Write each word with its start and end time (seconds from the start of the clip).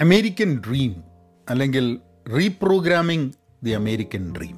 American 0.00 0.62
dream 0.68 1.04
അല്ലെങ്കിൽ 1.50 1.98
reprogramming 2.36 3.32
the 3.62 3.70
American 3.70 4.36
dream 4.38 4.56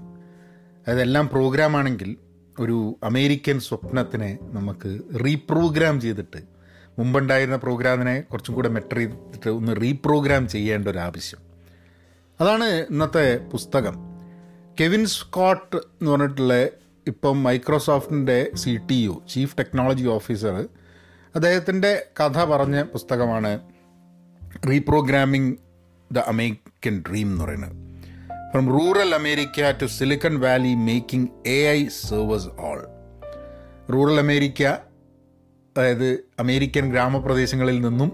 അതെല്ലാം 0.89 1.29
പ്രോഗ്രാമാണെങ്കിൽ 1.29 2.17
ഒരു 2.61 2.99
അമേരിക്കൻ 3.03 3.61
സ്വപ്നത്തിനെ 3.61 4.39
നമുക്ക് 4.43 5.01
റീപ്രോഗ്രാം 5.25 6.01
ചെയ്തിട്ട് 6.01 6.37
മുമ്പുണ്ടായിരുന്ന 6.99 7.57
പ്രോഗ്രാമിനെ 7.57 8.21
കുറച്ചും 8.21 8.55
കൂടെ 8.55 8.69
മെറ്റർ 8.69 8.99
ചെയ്തിട്ട് 8.99 9.49
ഒന്ന് 9.49 9.81
റീപ്രോഗ്രാം 9.81 10.49
ചെയ്യേണ്ട 10.49 10.89
ഒരു 10.89 10.99
ആവശ്യം. 10.99 11.39
അതാണ് 12.41 12.65
ഇന്നത്തെ 12.65 13.39
പുസ്തകം. 13.39 13.97
കെവിൻ 14.81 15.07
സ്കോട്ട് 15.07 15.77
എന്ന് 15.77 16.11
പറഞ്ഞിട്ടുള്ള 16.11 16.65
ഇപ്പം 17.07 17.43
മൈക്രോസോഫ്റ്റിന്റെ 17.43 18.51
C 18.55 18.79
T 18.91 18.95
O 18.95 19.23
chief 19.31 19.57
technology 19.59 20.07
officer 20.07 20.69
അദ്ദേഹത്തിന്റെ 21.35 22.07
കഥ 22.21 22.45
പറഞ്ഞ 22.45 22.83
പുസ്തകമാണ് 22.83 23.61
റീപ്രോഗ്രാമിംഗ് 24.69 25.57
ദ 26.13 26.19
അമേരിക്കൻ 26.19 27.05
ഡ്രീം 27.11 27.27
എന്ന് 27.27 27.45
പറയുന്നത്. 27.45 27.89
From 28.51 28.79
rural 28.79 29.15
America 29.15 29.71
to 29.71 29.87
Silicon 29.87 30.41
Valley 30.41 30.75
making 30.75 31.49
A 31.49 31.73
I 31.73 31.87
serve us 31.87 32.49
all 32.61 32.87
rural 33.93 34.19
America 34.19 34.63
അതായത് 34.63 36.25
അമേരിക്കൻ 36.39 36.91
ഗ്രാമപ്രദേശങ്ങളിൽ 36.91 37.81
നിന്നും 37.81 38.13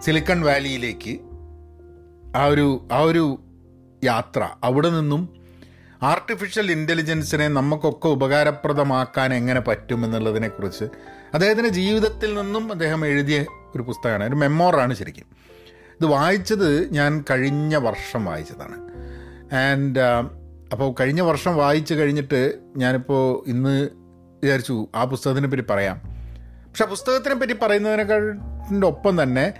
സിലിക്കൺ 0.00 0.40
വാലിയിലേക്ക് 0.40 1.20
ആ 2.36 2.44
ഒരു 2.44 2.88
ആ 2.92 2.98
ഒരു 2.98 3.40
യാത്ര 4.04 4.48
അവിടെ 4.64 4.90
നിന്നും 4.90 5.40
ആർട്ടിഫിഷ്യൽ 6.02 6.70
ഇന്റലിജൻസിനെ 6.70 7.48
നമുക്കൊക്കെ 7.48 8.08
ഉപകാരപ്രദമാക്കാൻ 8.08 9.34
എങ്ങനെ 9.34 9.60
പറ്റും 9.60 10.04
എന്നുള്ളതിനെക്കുറിച്ച് 10.04 10.84
അദ്ദേഹത്തിന്റെ 11.34 11.70
ജീവിതത്തിൽ 11.70 12.34
നിന്നും 12.34 12.72
അദ്ദേഹം 12.72 13.06
എഴുതിയ 13.06 13.44
ഒരു 13.76 13.82
പുസ്തകമാണ്. 13.82 14.24
ഒരു 14.24 14.34
മെമ്മോറാണ് 14.34 14.94
ശരിക്കും. 14.94 15.39
ഇത് 16.00 16.06
വായിച്ചത് 16.06 16.92
ഞാൻ 16.92 17.24
കഴിഞ്ഞ 17.30 17.76
വർഷം 17.76 18.24
വായിച്ചതാണ്. 18.24 18.76
ആൻഡ് 19.54 20.00
അപ്പോൾ 20.72 20.94
കഴിഞ്ഞ 21.00 21.20
വർഷം 21.20 21.56
വായിച്ചു 21.56 21.94
കഴിഞ്ഞിട്ട് 21.94 22.58
ഞാനിപ്പോൾ 22.76 23.44
ഇന്ന് 23.50 23.88
വിചാരിച്ചു 24.42 24.88
ആ 24.94 25.04
പുസ്തകത്തിനെ 25.04 25.48
പറ്റി 25.48 25.62
പറയാം. 25.62 25.96
പക്ഷെ 26.68 26.84
ആ 26.84 26.88
പുസ്തകത്തിനെ 26.88 27.34
പറ്റി 27.34 27.52
പറയുന്നതിനെക്കാട്ടിന്റെ 27.52 28.86
ഒപ്പം 28.86 29.22
തന്നെ 29.22 29.54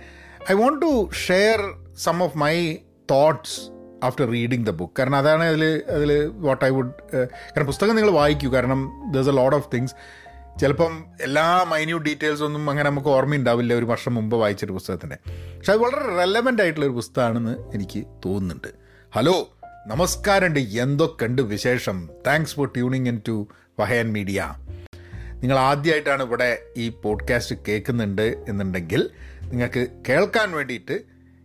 I 0.51 0.53
want 0.53 0.81
to 0.81 1.09
share 1.27 1.59
some 1.97 2.23
of 2.23 2.37
my 2.37 2.77
thoughts 3.11 3.61
after 4.05 4.31
reading 4.31 4.65
the 4.65 4.69
book 4.69 4.93
കാരണം 4.99 5.15
അതാണ് 5.15 5.43
അതിൽ 5.43 5.83
അതിൽ 5.89 6.27
വാട്ട് 6.27 6.65
ഐ 6.65 6.69
വുഡ് 6.69 6.93
കാരണം 7.13 7.65
പുസ്തകം 7.65 7.95
നിങ്ങൾ 7.95 8.11
വായിക്കൂ. 8.11 8.53
കാരണം 8.53 9.11
there's 9.11 9.29
a 9.29 9.33
lot 9.33 9.55
of 9.55 9.69
things 9.73 9.95
ചിലപ്പം 10.59 11.05
എല്ലാ 11.21 11.63
മൈന്യൂട്ട് 11.63 12.09
ഡീറ്റെയിൽസ് 12.09 12.43
ഒന്നും 12.43 12.69
അങ്ങനെ 12.69 12.89
നമുക്ക് 12.89 13.07
ഓർമ്മയുണ്ടാവില്ല. 13.07 13.73
ഒരു 13.73 13.85
വർഷം 13.85 14.15
മുമ്പ് 14.15 14.37
വായിച്ചൊരു 14.37 14.71
പുസ്തകത്തിന്റെ. 14.71 15.17
പക്ഷെ 15.57 15.71
അത് 15.71 15.79
വളരെ 15.79 16.15
റെലവന്റ് 16.17 16.61
ആയിട്ടുള്ള 16.61 16.85
ഒരു 16.85 16.93
പുസ്തകമാണെന്ന് 16.93 17.75
എനിക്ക് 17.75 18.03
തോന്നുന്നുണ്ട്. 18.25 18.67
ഹലോ 19.15 19.57
നമസ്കാരമുണ്ട്. 19.87 20.59
എന്തൊക്കെയുണ്ട് 20.59 21.41
വിശേഷം? 21.41 22.09
Thanks 22.27 22.55
for 22.55 22.67
tuning 22.67 23.07
in 23.07 23.21
to 23.27 23.47
വഹയൻ 23.79 24.13
media 24.13 24.53
നിങ്ങൾ 25.33 25.59
ആദ്യമായിട്ടാണ് 25.59 26.23
ഇവിടെ 26.23 26.61
ഈ 26.77 26.89
പോഡ്കാസ്റ്റ് 26.89 27.55
കേൾക്കുന്നുണ്ട് 27.67 28.43
എന്നുണ്ടെങ്കിൽ 28.49 29.09
നിങ്ങൾക്ക് 29.43 29.87
കേൾക്കാൻ 30.09 30.51
വേണ്ടിയിട്ട് 30.51 30.99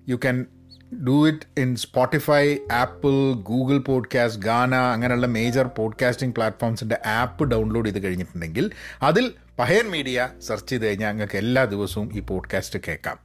you 0.09 0.17
can 0.17 0.47
do 0.95 1.29
it 1.29 1.61
in 1.61 1.77
Spotify 1.77 2.57
Apple 2.73 3.33
Google 3.33 3.79
podcast 3.79 4.43
Gaana 4.43 4.75
അങ്ങനെയുള്ള 4.75 5.27
മേജർ 5.27 5.67
പോഡ്കാസ്റ്റിംഗ് 5.67 6.35
പ്ലാറ്റ്ഫോംസിന്റെ 6.35 6.99
ആപ്പ് 7.07 7.45
ഡൗൺലോഡ് 7.45 7.89
ചെയ്ത് 7.89 8.07
കഴിഞ്ഞിട്ടുണ്ടെങ്കിൽ 8.07 8.71
അതിൽ 9.03 9.33
പഹയൻ 9.59 9.91
മീഡിയ 9.91 10.29
സെർച്ച് 10.47 10.69
ചെയ്ത് 10.69 10.87
കഴിഞ്ഞാൽ 10.87 11.11
നിങ്ങൾക്ക് 11.11 11.37
എല്ലാ 11.37 11.65
ദിവസവും 11.65 12.13
ഈ 12.13 12.21
പോഡ്കാസ്റ്റ് 12.21 12.79
കേൾക്കാം. 12.89 13.19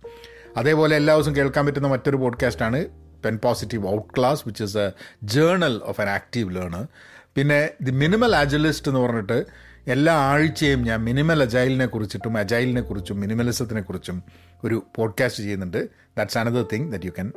അതേപോലെ 0.57 0.95
എല്ലാ 0.95 1.15
ദിവസവും 1.15 1.35
കേൾക്കാൻ 1.35 1.65
പറ്റുന്ന 1.65 1.87
മറ്റൊരു 1.87 2.17
പോഡ്കാസ്റ്റാണ് 2.17 2.85
pen 3.25 3.39
positive 3.43 3.87
out 3.87 4.19
class 4.19 4.43
which 4.45 4.63
is 4.63 4.77
a 4.77 4.91
journal 5.23 5.81
of 5.83 6.01
an 6.01 6.09
active 6.09 6.55
learner 6.55 6.87
പിന്നെ 7.35 7.69
ദി 7.81 7.91
മിനിമൽ 7.91 8.35
അജലിസ്റ്റ് 8.35 8.89
എന്ന് 8.89 8.99
പറഞ്ഞിട്ട് 8.99 9.45
എല്ലാ 9.87 10.13
ആഴ്ചയും 10.13 10.83
ഞാൻ 10.83 11.03
മിനിമൽ 11.03 11.41
അജൈലിനെ 11.41 11.85
കുറിച്ചിട്ടും 11.85 12.37
അജൈലിനെ 12.37 12.81
കുറിച്ചും 12.81 13.19
മിനിമലിസത്തിനെ 13.19 13.81
കുറിച്ചും 13.81 14.23
ഒരു 14.63 14.85
പോഡ്കാസ്റ്റ് 14.95 15.43
ചെയ്യുന്നുണ്ട്. 15.43 15.89
That's 16.17 16.37
another 16.37 16.65
thing 16.73 16.91
that 16.91 17.05
you 17.05 17.11
can 17.11 17.31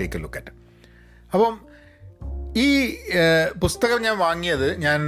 take 0.00 0.16
a 0.16 0.20
look 0.20 0.38
at 0.38 0.52
അപ്പം 1.34 1.54
ഈ 2.56 2.68
പുസ്തകം 3.62 4.02
ഞാൻ 4.02 4.18
വാങ്ങിയത് 4.18 4.68
ഞാൻ 4.80 5.00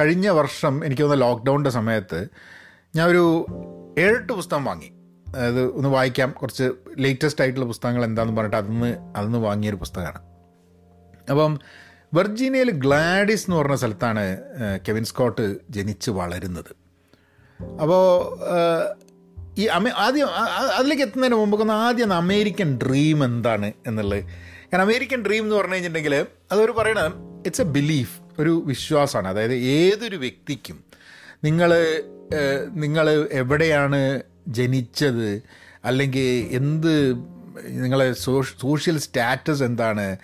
കഴിഞ്ഞ 0.00 0.28
വർഷം 0.28 0.84
എനിക്ക് 0.84 1.02
തോന്നുന്ന 1.02 1.24
ലോക്ക്ഡൗണിന്റെ 1.24 1.70
സമയത്ത് 1.70 2.28
ഞാൻ 2.96 3.08
ഒരു 3.08 3.24
ഏഴെട്ട് 3.98 4.32
പുസ്തകം 4.32 4.64
വാങ്ങി. 4.64 4.90
അതായത് 5.36 5.62
ഒന്ന് 5.72 5.88
വായിക്കാം 5.88 6.30
കുറച്ച് 6.30 6.66
ലേറ്റസ്റ്റ് 6.98 7.42
ആയിട്ടുള്ള 7.42 7.66
പുസ്തകങ്ങൾ 7.66 8.04
എന്താണെന്ന് 8.04 8.36
പറഞ്ഞിട്ട് 8.36 8.56
അതിന്ന് 8.56 8.90
അതിന്ന് 9.16 9.38
വാങ്ങിയൊരു 9.38 9.76
പുസ്തകമാണ്. 9.76 10.20
അപ്പം 11.30 11.58
വെർജീനിയയിൽ 12.14 12.70
ഗ്ലാഡിസ് 12.70 13.44
എന്ന് 13.46 13.56
പറഞ്ഞ 13.56 13.74
സ്ഥലത്താണ് 13.74 14.24
കെവിൻ 14.88 15.04
സ്കോട്ട് 15.04 15.44
ജനിച്ച് 15.70 16.10
വളരുന്നത്. 16.10 16.72
അപ്പോൾ 17.82 18.00
ഈ 19.58 19.66
അമേ 19.66 19.90
ആദ്യം 19.96 20.28
അതിലേക്ക് 20.76 21.02
എത്തുന്നതിന് 21.02 21.34
മുമ്പ് 21.34 21.60
ഒന്ന് 21.60 21.74
ആദ്യം 21.74 22.12
അമേരിക്കൻ 22.12 22.78
ഡ്രീം 22.78 23.24
എന്താണ് 23.24 23.72
എന്നുള്ളത്. 23.86 24.22
കാരണം 24.72 24.82
അമേരിക്കൻ 24.82 25.24
ഡ്രീം 25.24 25.42
എന്ന് 25.42 25.56
പറഞ്ഞു 25.56 25.72
കഴിഞ്ഞിട്ടുണ്ടെങ്കിൽ 25.72 26.26
അതൊരു 26.52 26.72
പറയണത് 26.72 27.12
ഇറ്റ്സ് 27.46 27.60
എ 27.60 27.64
ബിലീഫ് 27.64 28.20
ഒരു 28.40 28.62
വിശ്വാസമാണ്. 28.66 29.28
അതായത് 29.28 29.54
ഏതൊരു 29.54 30.16
വ്യക്തിക്കും 30.16 30.84
നിങ്ങൾ 31.44 31.72
നിങ്ങൾ 32.70 33.10
എവിടെയാണ് 33.32 34.22
ജനിച്ചത് 34.48 35.42
അല്ലെങ്കിൽ 35.84 36.48
എന്ത് 36.50 37.14
നിങ്ങളെ 37.68 38.12
സോഷ്യൽ 38.60 38.98
സ്റ്റാറ്റസ് 38.98 39.62
എന്താണ് 39.62 40.16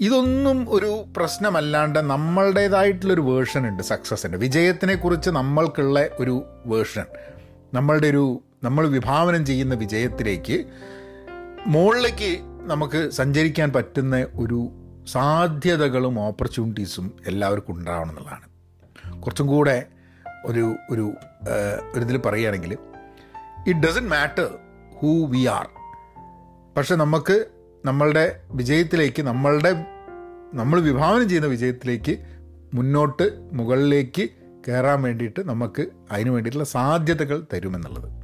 ഇതൊന്നും 0.00 0.70
ഒരു 0.70 1.04
പ്രശ്നമല്ലാണ്ട് 1.16 1.98
നമ്മളുടേതായിട്ടുള്ളൊരു 1.98 3.20
വേർഷൻ 3.20 3.68
ഉണ്ട് 3.68 3.82
സക്സസിന്റെ 3.82 4.38
വിജയത്തിനെക്കുറിച്ച് 4.38 5.30
നമ്മൾക്കുള്ള 5.30 6.08
ഒരു 6.18 6.44
വേർഷൻ 6.66 7.04
നമ്മളുടെ 7.74 8.06
ഒരു 8.06 8.42
നമ്മൾ 8.62 8.88
വിഭാവനം 8.88 9.46
ചെയ്യുന്ന 9.46 9.74
വിജയത്തിലേക്ക് 9.74 10.64
മുകളിലേക്ക് 11.66 12.30
നമുക്ക് 12.62 13.10
സഞ്ചരിക്കാൻ 13.10 13.72
പറ്റുന്ന 13.72 14.26
ഒരു 14.34 14.70
സാധ്യതകളും 15.06 16.18
ഓപ്പർച്യൂണിറ്റീസും 16.18 17.12
എല്ലാവർക്കും 17.26 17.78
ഉണ്ടാവണം 17.78 18.08
എന്നുള്ളതാണ്. 18.08 18.46
കുറച്ചും 19.20 19.46
കൂടെ 19.46 19.86
ഒരു 20.44 20.76
ഒരു 20.90 21.12
ഒരു 21.94 22.02
ഇതിൽ 22.02 22.18
പറയുകയാണെങ്കിൽ 22.18 22.72
it 23.66 23.80
doesn't 23.80 24.08
matter 24.08 24.48
who 25.00 25.24
we 25.24 25.46
are 25.46 25.66
പക്ഷെ 26.76 26.94
നമുക്ക് 26.94 27.46
നമ്മളുടെ 27.84 28.40
വിജയത്തിലേക്ക് 28.52 29.22
നമ്മളുടെ 29.22 29.72
നമ്മൾ 30.54 30.80
വിഭാവനം 30.80 31.28
ചെയ്യുന്ന 31.28 31.48
വിജയത്തിലേക്ക് 31.48 32.14
മുന്നോട്ട് 32.74 33.26
മുകളിലേക്ക് 33.52 34.24
കയറാൻ 34.68 35.02
വേണ്ടിയിട്ട് 35.02 35.40
നമുക്ക് 35.48 35.82
അതിനു 36.10 36.30
വേണ്ടിയിട്ടുള്ള 36.30 36.64
സാധ്യതകൾ 36.64 37.46
തരുമെന്നുള്ളത്. 37.54 38.21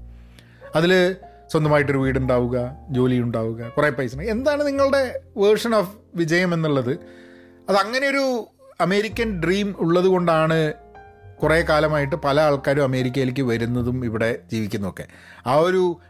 അതിൽ 0.74 1.16
സ്വന്തമായിട്ടൊരു 1.50 1.98
വീടുണ്ടാവുക 1.98 2.76
ജോലി 2.90 3.20
ഉണ്ടാവുക 3.20 3.68
കുറേ 3.68 3.90
പൈസ 3.90 4.16
എന്താണ് 4.16 4.66
നിങ്ങളുടെ 4.66 5.20
വേർഷൻ 5.36 5.74
ഓഫ് 5.74 5.96
വിജയം 6.14 6.54
എന്നുള്ളത്? 6.54 6.90
അത് 7.68 7.76
അങ്ങനെയൊരു 7.76 8.48
അമേരിക്കൻ 8.80 9.42
ഡ്രീം 9.42 9.74
ഉള്ളത് 9.78 10.04
കൊണ്ടാണ് 10.04 10.72
കുറേ 11.42 11.62
കാലമായിട്ട് 11.62 12.16
പല 12.16 12.40
ആൾക്കാരും 12.40 12.82
അമേരിക്കയിലേക്ക് 12.82 13.42
വരുന്നതും 13.42 14.04
ഇവിടെ 14.04 14.38
ജീവിക്കുന്നതൊക്കെ. 14.52 15.06
ആ 15.46 15.54
ഒരു 15.54 16.00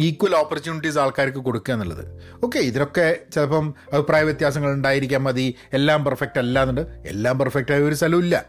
ഈക്വൽ 0.00 0.36
ഓപ്പർച്യൂണിറ്റീസ് 0.36 0.98
ആൾക്കാർക്ക് 0.98 1.38
കൊടുക്കുക 1.38 1.74
എന്നുള്ളത്. 1.74 2.22
ഓക്കെ 2.44 2.58
ഇതിലൊക്കെ 2.58 3.16
ചിലപ്പം 3.34 3.74
അഭിപ്രായ 3.92 4.22
വ്യത്യാസങ്ങൾ 4.22 4.72
ഉണ്ടായിരിക്കാൻ 4.72 5.22
മതി. 5.22 5.54
എല്ലാം 5.72 6.04
പെർഫെക്റ്റ് 6.04 6.38
അല്ല 6.38 6.62
എന്നുണ്ട് 6.62 7.08
എല്ലാം 7.08 7.38
പെർഫെക്റ്റ് 7.38 7.72
ആയ 7.72 7.80
ഒരു 7.80 7.94
സ്ഥലവും 7.94 8.18
ഇല്ല 8.18 8.46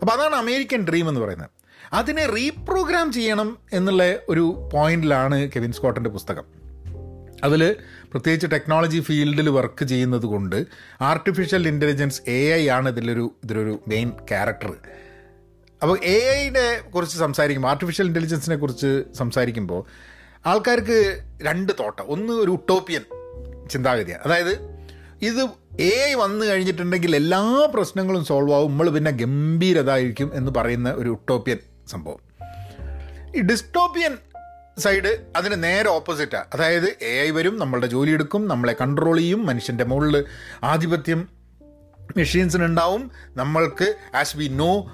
അപ്പോൾ 0.00 0.12
അതാണ് 0.12 0.34
അമേരിക്കൻ 0.34 0.88
ഡ്രീം 0.88 1.08
എന്ന് 1.08 1.20
പറയുന്നത്. 1.20 1.50
അതിനെ 1.92 2.26
റീപ്രോഗ്രാം 2.26 3.12
ചെയ്യണം 3.12 3.58
എന്നുള്ള 3.72 4.14
ഒരു 4.28 4.70
പോയിന്റിലാണ് 4.72 5.50
കെവിൻ 5.56 5.72
സ്കോട്ടിന്റെ 5.72 6.10
പുസ്തകം. 6.10 6.44
അതിൽ 7.44 7.76
പ്രത്യേകിച്ച് 7.82 8.46
ടെക്നോളജി 8.52 9.00
ഫീൽഡിൽ 9.00 9.48
വർക്ക് 9.48 9.84
ചെയ്യുന്നത് 9.84 10.22
കൊണ്ട് 10.22 10.66
ആർട്ടിഫിഷ്യൽ 11.00 11.68
ഇന്റലിജൻസ് 11.68 12.30
എ 12.30 12.52
ഐ 12.52 12.68
ആണ് 12.68 12.88
ഇതിലൊരു 12.88 13.32
ഇതിലൊരു 13.44 13.80
മെയിൻ 13.88 14.08
ക്യാരക്ടർ 14.08 14.74
അപ്പോൾ 15.82 15.98
എ 16.04 16.42
ഐനെ 16.42 16.90
കുറിച്ച് 16.90 17.18
സംസാരിക്കുമ്പോൾ 17.18 17.68
ആർട്ടിഫിഷ്യൽ 17.68 18.06
ഇന്റലിജൻസിനെ 18.06 18.56
കുറിച്ച് 18.56 19.02
സംസാരിക്കുമ്പോൾ 19.14 19.84
ആൾക്കാർക്ക് 20.46 21.20
രണ്ട് 21.42 21.72
തോട്ടം. 21.80 22.04
ഒന്ന് 22.04 22.32
ഒരു 22.32 22.50
ഉട്ടോപ്പിയൻ 22.50 23.00
ചിന്താഗതിയാണ്. 23.70 24.22
അതായത് 24.22 24.58
ഇത് 25.22 25.48
എ 25.80 26.06
ഐ 26.06 26.14
വന്നു 26.14 26.46
കഴിഞ്ഞിട്ടുണ്ടെങ്കിൽ 26.46 27.16
എല്ലാ 27.16 27.70
പ്രശ്നങ്ങളും 27.74 28.24
സോൾവ് 28.24 28.54
ആവും. 28.54 28.70
നമ്മൾ 28.70 28.90
പിന്നെ 28.90 29.10
ഗംഭീരതായിരിക്കും 29.10 30.30
എന്ന് 30.34 30.52
പറയുന്ന 30.56 30.92
ഒരു 30.92 31.08
ഉട്ടോപ്യൻ 31.08 31.56
സംഭവം. 31.88 32.20
ഈ 33.36 33.40
ഡിസ്റ്റോപ്പിയൻ 33.40 34.16
സൈഡ് 34.78 35.26
അതിന് 35.36 35.64
നേരെ 35.64 35.88
ഓപ്പോസിറ്റാണ് 35.88 36.44
അതായത് 36.54 36.96
എ 37.02 37.22
ഐ 37.22 37.30
വരും 37.30 37.58
നമ്മളുടെ 37.58 37.86
ജോലി 37.86 38.10
എടുക്കും 38.10 38.48
നമ്മളെ 38.48 38.76
കൺട്രോൾ 38.80 39.16
ചെയ്യും 39.18 39.46
മനുഷ്യന്റെ 39.46 39.84
മുകളിൽ 39.84 40.24
ആധിപത്യം 40.62 41.28
മെഷീൻസിനുണ്ടാവും 42.16 43.10
നമ്മൾക്ക് 43.28 43.94
ആസ് 44.14 44.36
വി 44.36 44.48
നോ 44.48 44.92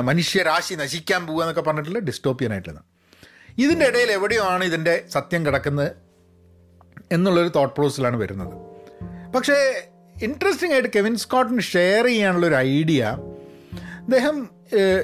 മനുഷ്യരാശി 0.00 0.74
നശിക്കാൻ 0.74 1.26
പോകുക 1.26 1.42
എന്നൊക്കെ 1.42 1.60
പറഞ്ഞിട്ടുള്ള 1.60 1.98
ഡിസ്റ്റോപ്പിയൻ 1.98 2.52
ആയിട്ടുള്ള 2.52 2.84
ഇതിന്റെ 3.58 3.86
ഇടയിൽ 3.86 4.12
എവിടെയോ 4.12 4.44
ആണ് 4.44 4.64
ഇതിന്റെ 4.64 5.04
സത്യം 5.08 5.46
കിടക്കുന്നത് 5.46 5.92
എന്നുള്ളൊരു 7.12 7.48
തോട്ട് 7.48 7.74
പ്രോസസ്സിലാണ് 7.74 8.16
വരുന്നത്. 8.16 8.54
പക്ഷേ 9.32 9.88
ഇൻട്രസ്റ്റിംഗ് 10.22 10.74
ആയിട്ട് 10.74 10.88
കെവിൻ 10.96 11.16
സ്കോട്ടിന് 11.16 11.60
ഷെയർ 11.60 12.04
ചെയ്യാനുള്ളൊരു 12.04 12.54
ഐഡിയ 12.54 13.04
അദ്ദേഹം 13.94 14.53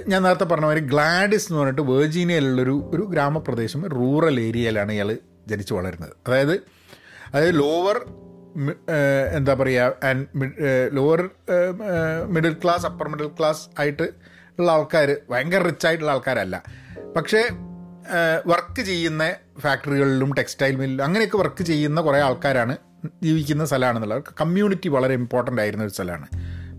ഞാൻ 0.09 0.23
നേരത്തെ 0.23 0.45
പറഞ്ഞ 0.45 0.65
മാതിരി 0.65 0.85
ഗ്ലാഡിസ് 0.87 1.53
എന്ന് 1.53 1.61
പറഞ്ഞിട്ട് 1.61 1.83
വേർജീനിയയിലുള്ളൊരു 1.83 2.91
ഒരു 2.95 3.03
ഗ്രാമപ്രദേശം 3.03 3.89
റൂറൽ 3.89 4.41
ഏരിയയിലാണ് 4.41 4.93
ഇയാൾ 4.93 5.19
ജനിച്ചു 5.47 5.75
വളരുന്നത്. 5.75 6.11
അതായത് 6.27 6.61
അതായത് 7.35 7.59
ലോവർ 7.59 8.07
എന്താ 9.37 9.55
പറയുക 9.55 10.07
and 10.07 10.27
lower 10.97 11.31
middle 12.29 12.57
class 12.65 12.87
upper 12.87 13.09
middle 13.09 13.29
class 13.29 13.69
ആയിട്ട് 13.79 14.09
ഉള്ള 14.59 14.73
ആൾക്കാർ 14.73 15.17
ഭയങ്കര 15.31 15.63
റിച്ച് 15.63 15.87
ആയിട്ടുള്ള 15.87 16.13
ആൾക്കാരല്ല. 16.13 16.63
പക്ഷേ 17.17 17.49
വർക്ക് 18.47 18.83
ചെയ്യുന്ന 18.83 19.35
ഫാക്ടറികളിലും 19.61 20.35
ടെക്സ്റ്റൈൽ 20.35 20.77
മില്ലിലും 20.77 21.05
അങ്ങനെയൊക്കെ 21.05 21.37
വർക്ക് 21.37 21.63
ചെയ്യുന്ന 21.63 22.01
കുറേ 22.01 22.21
ആൾക്കാരാണ് 22.21 22.77
ജീവിക്കുന്ന 23.23 23.65
സ്ഥലമാണെന്നുള്ളത്. 23.65 24.23
കമ്മ്യൂണിറ്റി 24.41 24.89
വളരെ 24.89 25.15
ഇമ്പോർട്ടന്റ് 25.15 25.63
ആയിരുന്ന 25.63 25.85
ഒരു 25.85 25.93
സ്ഥലമാണ്. 25.93 26.27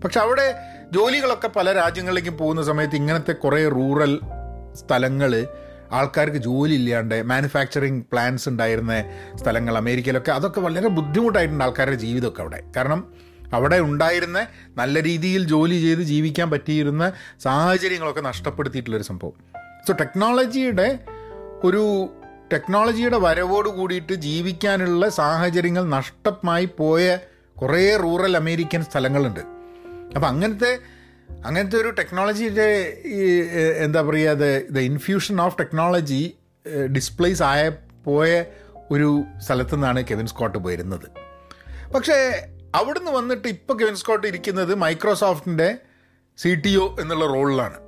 പക്ഷെ 0.00 0.20
അവിടെ 0.20 0.54
ജോലികളൊക്കെ 0.94 1.48
പല 1.48 1.72
രാജ്യങ്ങളിലേക്കും 1.72 2.38
പോകുന്ന 2.38 2.62
സമയത്ത് 2.62 2.96
ഇങ്ങനത്തെ 2.96 3.32
കുറേ 3.32 3.68
റൂറൽ 3.68 4.20
സ്ഥലങ്ങൾ 4.74 5.46
ആൾക്കാർക്ക് 5.92 6.36
ജോലി 6.36 6.74
ഇല്ലാണ്ട് 6.74 7.22
മാനുഫാക്ചറിങ് 7.22 8.02
പ്ലാന്റ്സ് 8.02 8.48
ഉണ്ടായിരുന്ന 8.48 9.04
സ്ഥലങ്ങൾ 9.34 9.76
അമേരിക്കയിലൊക്കെ 9.76 10.32
അതൊക്കെ 10.32 10.60
വളരെ 10.60 10.88
ബുദ്ധിമുട്ടായിട്ടുണ്ട് 10.88 11.64
ആൾക്കാരുടെ 11.64 11.96
ജീവിതമൊക്കെ 11.96 12.40
അവിടെ. 12.40 12.60
കാരണം 12.76 13.14
അവിടെ 13.52 13.76
ഉണ്ടായിരുന്ന 13.76 14.46
നല്ല 14.76 15.02
രീതിയിൽ 15.02 15.44
ജോലി 15.44 15.80
ചെയ്ത് 15.80 16.02
ജീവിക്കാൻ 16.02 16.50
പറ്റിയിരുന്ന 16.50 17.12
സാഹചര്യങ്ങളൊക്കെ 17.42 18.20
നഷ്ടപ്പെടുത്തിയിട്ടുള്ളൊരു 18.20 19.04
സംഭവം. 19.04 19.32
സോ 19.88 19.92
ടെക്നോളജിയുടെ 19.92 20.98
ഒരു 21.64 22.08
ടെക്നോളജിയുടെ 22.52 23.18
വരവോട് 23.18 23.68
കൂടിയിട്ട് 23.68 24.12
ജീവിക്കാനുള്ള 24.12 25.08
സാഹചര്യങ്ങൾ 25.08 25.84
നഷ്ടമായി 25.88 26.68
പോയ 26.78 27.18
കുറേ 27.62 27.96
റൂറൽ 27.96 28.36
അമേരിക്കൻ 28.36 28.84
സ്ഥലങ്ങളുണ്ട്. 28.84 29.51
അപ്പം 30.16 30.28
അങ്ങനത്തെ 30.28 30.78
അങ്ങനത്തെ 31.44 31.76
ഒരു 31.76 31.90
ടെക്നോളജിയുടെ 31.90 32.68
ഈ 33.04 33.20
എന്താ 33.76 34.02
പറയുക 34.02 34.50
the 34.70 34.78
infusion 34.78 35.40
of 35.40 35.58
technology 35.58 36.34
displace 36.92 37.42
ആയ 37.42 37.72
പോയ 38.04 38.44
ഒരു 38.90 39.24
സ്ഥലത്തു 39.44 39.74
നിന്നാണ് 39.74 40.04
കെവിൻ 40.04 40.26
സ്കോട്ട് 40.26 40.58
വരുന്നത്. 40.58 41.06
പക്ഷേ 41.94 42.46
അവിടുന്ന് 42.74 43.10
വന്നിട്ട് 43.10 43.48
ഇപ്പോൾ 43.48 43.78
കെവിൻ 43.78 43.96
സ്കോട്ട് 43.96 44.26
ഇരിക്കുന്നത് 44.26 44.74
മൈക്രോസോഫ്റ്റിന്റെ 44.74 45.78
സി 46.38 46.54
ടി 46.54 46.76
ഒ 46.76 46.96
എന്നുള്ള 47.00 47.26
റോളിലാണ്. 47.26 47.78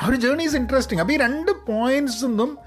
ആ 0.00 0.06
ഒരു 0.08 0.16
ജേണി 0.16 0.42
ഈസ് 0.42 0.56
ഇൻട്രസ്റ്റിംഗ് 0.56 1.02
അപ്പോൾ 1.02 1.14
ഈ 1.14 1.16
രണ്ട് 1.16 1.50
പോയിന്റ്സ് 1.50 2.24
ഒന്നും 2.24 2.58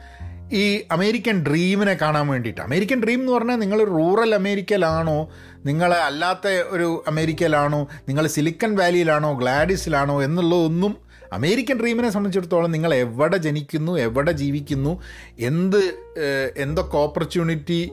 ഈ 0.51 0.83
അമേരിക്കൻ 0.91 1.45
ഡ്രീമിനെ 1.45 1.93
കാണാൻ 1.93 2.27
വേണ്ടിയിട്ട്. 2.27 2.61
അമേരിക്കൻ 2.61 3.03
ഡ്രീം 3.03 3.19
എന്ന് 3.19 3.31
പറഞ്ഞാൽ 3.31 3.55
നിങ്ങൾ 3.55 3.83
റൂറൽ 3.83 4.35
അമേരിക്കയിലാണോ 4.35 5.29
നിങ്ങൾ 5.65 5.93
അല്ലാത്ത 5.93 6.47
ഒരു 6.47 7.03
അമേരിക്കയിലാണോ 7.07 7.87
നിങ്ങൾ 8.07 8.27
സിലിക്കൺ 8.27 8.75
വാലിയിലാണോ 8.75 9.33
ഗ്ലാഡിസിലാണോ 9.33 10.23
എന്നുള്ളതൊന്നും 10.23 11.11
അമേരിക്കൻ 11.33 11.79
ഡ്രീമിനെ 11.81 12.09
സംബന്ധിച്ചിടത്തോളം 12.09 12.71
നിങ്ങൾ 12.71 12.93
എവിടെ 12.93 13.37
ജനിക്കുന്നു 13.37 13.97
എവിടെ 13.97 14.31
ജീവിക്കുന്നു 14.31 15.01
എന്ത് 15.39 15.81
എന്തൊക്കെ 16.57 16.97
ഓപ്പർച്യൂണിറ്റി 16.97 17.91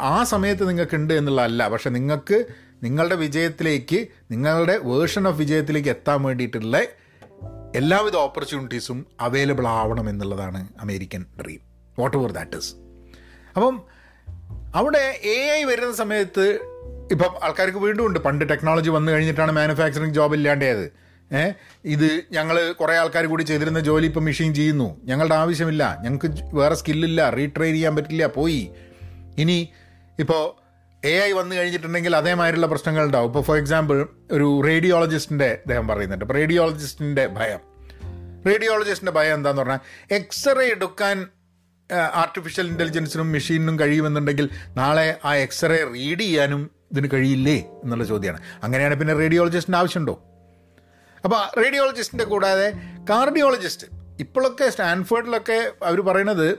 ആ 0.00 0.24
സമയത്ത് 0.24 0.68
നിങ്ങൾക്കുണ്ട് 0.68 1.14
എന്നുള്ളതല്ല. 1.14 1.68
പക്ഷെ 1.68 1.90
നിങ്ങൾക്ക് 1.90 2.44
നിങ്ങളുടെ 2.82 3.14
വിജയത്തിലേക്ക് 3.14 4.06
നിങ്ങളുടെ 4.30 4.78
വേർഷൻ 4.78 5.28
ഓഫ് 5.28 5.38
വിജയത്തിലേക്ക് 5.38 5.88
എത്താൻ 5.88 6.22
വേണ്ടിയിട്ടുള്ള 6.22 6.82
എല്ലാവിധ 7.74 8.16
ഓപ്പർച്യൂണിറ്റീസും 8.16 9.06
അവൈലബിൾ 9.20 9.66
ആവണം 9.68 10.10
എന്നുള്ളതാണ് 10.10 10.68
American 10.80 11.24
dream. 11.42 11.65
Whatever 12.16 12.32
that 12.32 12.56
is 12.56 12.74
അപ്പം 13.56 13.82
അവിടെ 14.74 15.20
എ 15.22 15.52
ഐ 15.52 15.64
വരുന്ന 15.64 15.92
സമയത്ത് 15.92 16.58
ഇപ്പം 17.10 17.34
ആൾക്കാർക്ക് 17.42 17.78
വീണ്ടും 17.78 18.06
ഉണ്ട്. 18.06 18.18
പണ്ട് 18.18 18.48
ടെക്നോളജി 18.48 18.90
വന്നു 18.90 19.12
കഴിഞ്ഞിട്ടാണ് 19.12 19.52
മാനുഫാക്ചറിങ് 19.52 20.14
ജോബ് 20.14 20.34
ഇല്ലാണ്ടായത്. 20.34 20.92
ഏഹ് 21.34 21.52
ഇത് 21.84 22.22
ഞങ്ങൾ 22.32 22.72
കുറേ 22.72 22.94
ആൾക്കാർ 22.96 23.26
കൂടി 23.26 23.42
ചെയ്തിരുന്ന 23.42 23.80
ജോലി 23.80 24.06
ഇപ്പം 24.06 24.24
മെഷീൻ 24.24 24.54
ചെയ്യുന്നു. 24.54 25.00
ഞങ്ങളുടെ 25.04 25.34
ആവശ്യമില്ല. 25.34 25.98
ഞങ്ങൾക്ക് 26.02 26.56
വേറെ 26.56 26.74
സ്കില്ലില്ല 26.74 27.30
റീട്രെയിൻ 27.30 27.74
ചെയ്യാൻ 27.74 27.96
പറ്റില്ല. 27.96 28.26
പോയി. 28.26 28.70
ഇനി 29.38 29.68
ഇപ്പോൾ 30.18 30.66
എ 31.06 31.20
ഐ 31.20 31.32
വന്നു 31.32 31.56
കഴിഞ്ഞിട്ടുണ്ടെങ്കിൽ 31.56 32.16
അതേമാതിരിയുള്ള 32.16 32.66
പ്രശ്നങ്ങൾ 32.66 33.04
ഉണ്ടാവും. 33.04 33.26
ഇപ്പോൾ 33.26 33.42
ഫോർ 33.42 33.56
എക്സാമ്പിൾ 33.56 34.06
ഒരു 34.32 34.62
റേഡിയോളജിസ്റ്റിന്റെ 34.64 35.46
അദ്ദേഹം 35.46 35.88
പറയുന്നുണ്ട്. 35.88 36.24
അപ്പോൾ 36.24 36.34
റേഡിയോളജിസ്റ്റിന്റെ 36.34 37.26
ഭയം. 37.26 37.58
റേഡിയോളജിസ്റ്റിന്റെ 38.46 39.12
ഭയം 39.12 39.34
എന്താന്ന് 39.34 39.62
പറഞ്ഞാൽ 39.62 39.78
എക്സ്റേ 40.10 40.66
എടുക്കാൻ 40.66 41.26
ആർട്ടിഫിഷ്യൽ 41.92 42.66
ഇന്റലിജൻസിനും 42.66 43.32
മെഷീനിനും 43.32 43.80
കഴിയുമെന്നുണ്ടെങ്കിൽ 43.80 44.50
നാളെ 44.76 45.18
ആ 45.24 45.34
എക്സ്റേ 45.34 45.84
റീഡ് 45.94 46.20
ചെയ്യാനും 46.20 46.70
ഇതിന് 46.92 47.08
കഴിയില്ലേ 47.12 47.58
എന്നുള്ള 47.84 48.04
ചോദ്യമാണ്. 48.04 48.40
അങ്ങനെയാണ് 48.62 48.94
പിന്നെ 48.94 49.14
റേഡിയോളജിസ്റ്റിന്റെ 49.14 49.78
ആവശ്യമുണ്ടോ? 49.78 50.22
അപ്പോൾ 51.24 51.62
റേഡിയോളജിസ്റ്റിന്റെ 51.62 52.24
കൂടാതെ 52.24 52.72
കാർഡിയോളജിസ്റ്റ് 53.10 53.86
ഇപ്പോഴൊക്കെ 54.20 54.68
സ്റ്റാൻഫേർഡിലൊക്കെ 54.68 55.72
അവർ 55.84 56.00
പറയുന്നത് 56.00 56.58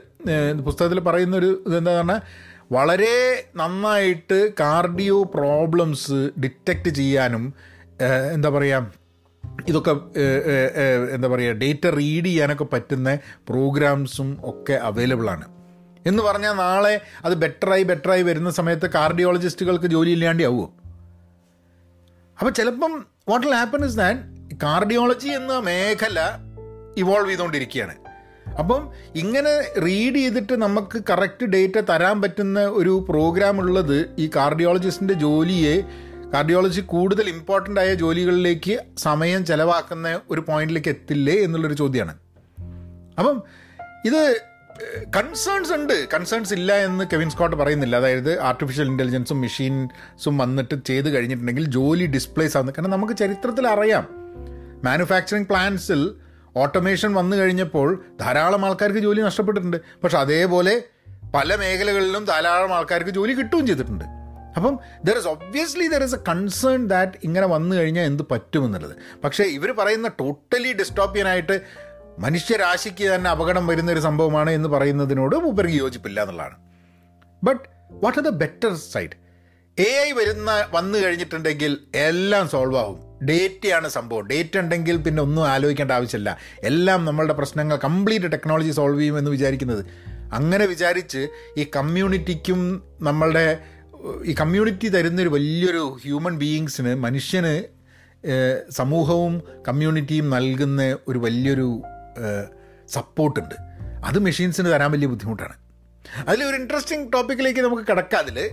പുസ്തകത്തിൽ 0.64 1.00
പറയുന്ന 1.00 1.36
ഒരു 1.36 1.62
ഇതെന്താ 1.66 1.98
പറഞ്ഞാൽ 1.98 2.20
വളരെ 2.72 3.44
നന്നായിട്ട് 3.56 4.52
കാർഡിയോ 4.60 5.22
പ്രോബ്ലംസ് 5.22 6.30
ഡിറ്റക്റ്റ് 6.40 6.88
ചെയ്യാനും 6.88 7.54
എന്താ 8.34 8.48
പറയുക 8.48 9.07
ഇതൊക്കെ 9.66 9.90
എന്താ 11.14 11.28
പറയുക 11.28 11.52
ഡേറ്റ 11.52 11.86
റീഡ് 11.86 12.24
ചെയ്യാനൊക്കെ 12.24 12.64
പറ്റുന്ന 12.64 13.18
പ്രോഗ്രാംസും 13.48 14.38
ഒക്കെ 14.44 14.72
അവൈലബിൾ 14.72 15.30
ആണ്. 15.30 15.44
എന്ന് 16.06 16.22
പറഞ്ഞാൽ 16.22 16.52
നാളെ 16.52 17.00
അത് 17.24 17.34
ബെറ്ററായി 17.34 17.82
ബെറ്ററായി 17.82 18.22
വരുന്ന 18.22 18.50
സമയത്ത് 18.50 18.90
കാർഡിയോളജിസ്റ്റുകൾക്ക് 18.90 19.84
ജോലി 19.84 20.10
ഇല്ലാണ്ടാവുമോ 20.10 20.74
അപ്പോൾ 22.40 22.50
ചിലപ്പം 22.50 23.06
what 23.28 23.46
happen 23.46 23.84
is 23.84 23.96
that 23.96 24.20
cardiology 24.62 25.28
എന്ന 25.28 25.58
മേഖല 25.58 26.20
ഇവോൾവ് 26.96 27.28
ചെയ്തുകൊണ്ടിരിക്കുകയാണ് 27.30 27.94
അപ്പം 28.58 28.88
ഇങ്ങനെ 29.14 29.80
റീഡ് 29.80 30.14
ചെയ്തിട്ട് 30.16 30.52
നമുക്ക് 30.52 31.02
കറക്റ്റ് 31.10 31.46
ഡേറ്റ 31.46 31.80
തരാൻ 31.80 32.22
പറ്റുന്ന 32.22 32.60
ഒരു 32.60 33.06
പ്രോഗ്രാം 33.08 33.58
ഉള്ളത് 33.58 34.14
ഈ 34.18 34.30
കാർഡിയോളജിസ്റ്റിന്റെ 34.36 35.14
ജോലിയെ 35.14 35.82
കാർഡിയോളജി 36.34 36.80
കൂടുതൽ 36.80 37.28
ഇമ്പോർട്ടന്റ് 37.28 37.80
ആയ 37.80 37.94
ജോലികളിലേക്ക് 37.94 38.78
സമയം 38.98 39.46
ചെലവാക്കുന്ന 39.46 40.20
ഒരു 40.30 40.40
പോയിന്റിലേക്ക് 40.40 40.88
എത്തില്ലേ 40.88 41.34
എന്നുള്ളൊരു 41.34 41.74
ചോദ്യമാണ് 41.74 42.14
അപ്പം 43.18 43.42
ഇത് 44.04 44.40
കൺസേൺസ് 45.16 45.72
ഉണ്ട്. 45.72 46.08
കൺസേൺസ് 46.14 46.52
ഇല്ല 46.52 46.72
എന്ന് 46.72 47.04
കെവിൻ 47.12 47.30
സ്കോട്ട് 47.30 47.56
പറയുന്നില്ല. 47.56 47.96
അതായത് 47.96 48.40
ആർട്ടിഫിഷ്യൽ 48.40 48.86
ഇന്റലിജൻസും 48.86 49.40
മെഷീൻസും 49.40 50.38
വന്നിട്ട് 50.38 50.74
ചെയ്ത് 50.86 51.10
കഴിഞ്ഞിട്ടുണ്ടെങ്കിൽ 51.10 51.64
ജോലി 51.64 52.06
ഡിസ്പ്ലേസ് 52.06 52.56
ആകുന്നു 52.56 52.72
കാരണം 52.72 52.90
നമുക്ക് 52.90 53.12
ചരിത്രത്തിൽ 53.12 53.68
അറിയാം. 53.68 54.08
മാനുഫാക്ചറിങ് 54.84 55.46
പ്ലാന്റ്സിൽ 55.46 56.14
ഓട്ടോമേഷൻ 56.56 57.14
വന്നു 57.14 57.36
കഴിഞ്ഞപ്പോൾ 57.36 58.04
ധാരാളം 58.20 58.66
ആൾക്കാർക്ക് 58.66 58.98
ജോലി 58.98 59.20
നഷ്ടപ്പെട്ടിട്ടുണ്ട്. 59.20 59.76
പക്ഷെ 59.76 60.18
അതേപോലെ 60.18 60.82
പല 61.34 61.56
മേഖലകളിലും 61.56 62.24
ധാരാളം 62.24 62.74
ആൾക്കാർക്ക് 62.74 63.10
ജോലി 63.10 63.32
കിട്ടുകയും 63.32 63.66
ചെയ്തിട്ടുണ്ട്. 63.66 64.17
അപ്പം 64.58 64.78
there 65.04 65.16
is 65.18 65.26
obviously 65.26 65.86
there 65.86 66.02
is 66.02 66.14
a 66.14 66.18
concern 66.28 66.86
that 66.86 67.12
ഇങ്ങനെ 67.24 67.46
വന്നു 67.46 67.76
കഴിഞ്ഞാൽ 67.76 68.04
എന്ത് 68.04 68.22
പറ്റുമെന്നുള്ളത്. 68.30 68.96
പക്ഷേ 69.24 69.44
ഇവർ 69.44 69.70
പറയുന്ന 69.72 70.08
ടോട്ടലി 70.08 70.72
ഡിസ്റ്റോപ്പിയനായിട്ട് 70.72 71.60
മനുഷ്യരാശിക്ക് 72.18 73.04
തന്നെ 73.14 73.30
അപകടം 73.30 73.66
വരുന്ന 73.66 73.92
ഒരു 73.92 74.00
സംഭവമാണ് 74.00 74.50
എന്ന് 74.50 74.68
പറയുന്നതിനോട് 74.68 75.36
മൂപ്പർക്ക് 75.36 75.74
യോജിപ്പില്ല 75.74 76.20
എന്നുള്ളതാണ്. 76.20 76.56
But 77.44 77.64
what 77.90 78.18
are 78.18 78.24
the 78.24 78.28
better 78.28 78.74
side 78.74 79.16
A 79.78 80.04
I 80.06 80.12
വരുന്ന 80.12 80.66
വന്നു 80.72 80.98
കഴിഞ്ഞിട്ടുണ്ടെങ്കിൽ 80.98 81.78
എല്ലാം 81.94 82.48
സോൾവ് 82.48 82.76
ആവും. 82.76 83.26
ഡേറ്റയാണ് 83.26 83.88
സംഭവം. 83.88 84.26
ഡേറ്റ 84.26 84.58
ഉണ്ടെങ്കിൽ 84.58 84.96
പിന്നെ 84.96 85.22
ഒന്നും 85.22 85.48
ആലോചിക്കേണ്ട 85.48 85.92
ആവശ്യമില്ല. 85.92 86.38
എല്ലാം 86.62 87.04
നമ്മളുടെ 87.04 87.32
പ്രശ്നങ്ങൾ 87.32 87.76
കംപ്ലീറ്റ് 87.84 88.32
ടെക്നോളജി 88.32 88.70
സോൾവ് 88.70 89.00
ചെയ്യുമെന്ന് 89.00 89.30
വിചാരിക്കുന്നത്. 89.30 89.84
അങ്ങനെ 90.32 90.66
വിചാരിച്ച് 90.66 91.28
ഈ 91.56 91.66
കമ്മ്യൂണിറ്റിക്കും 91.76 92.82
നമ്മളുടെ 93.00 93.58
ഈ 94.24 94.34
കമ്മ്യൂണിറ്റി 94.40 94.88
തരുന്നൊരു 94.88 95.28
വലിയൊരു 95.28 95.98
ഹ്യൂമൻ 96.04 96.38
ബീയിങ്സിന് 96.38 96.94
മനുഷ്യന് 96.94 97.64
സമൂഹവും 98.70 99.42
കമ്മ്യൂണിറ്റിയും 99.68 100.30
നൽകുന്ന 100.30 100.98
ഒരു 101.08 101.18
വലിയൊരു 101.18 101.82
സപ്പോർട്ടുണ്ട് 102.88 103.54
അത് 104.04 104.18
മെഷീൻസിന് 104.18 104.68
തരാൻ 104.68 104.90
വലിയ 104.92 105.06
ബുദ്ധിമുട്ടാണ്. 105.06 105.56
അതിൽ 106.28 106.44
ഒരു 106.44 106.56
ഇൻട്രസ്റ്റിംഗ് 106.56 107.12
ടോപ്പിക്കിലേക്ക് 107.12 107.60
നമുക്ക് 107.60 107.82
കിടക്കാം 107.82 108.20
അതിൽ 108.20 108.50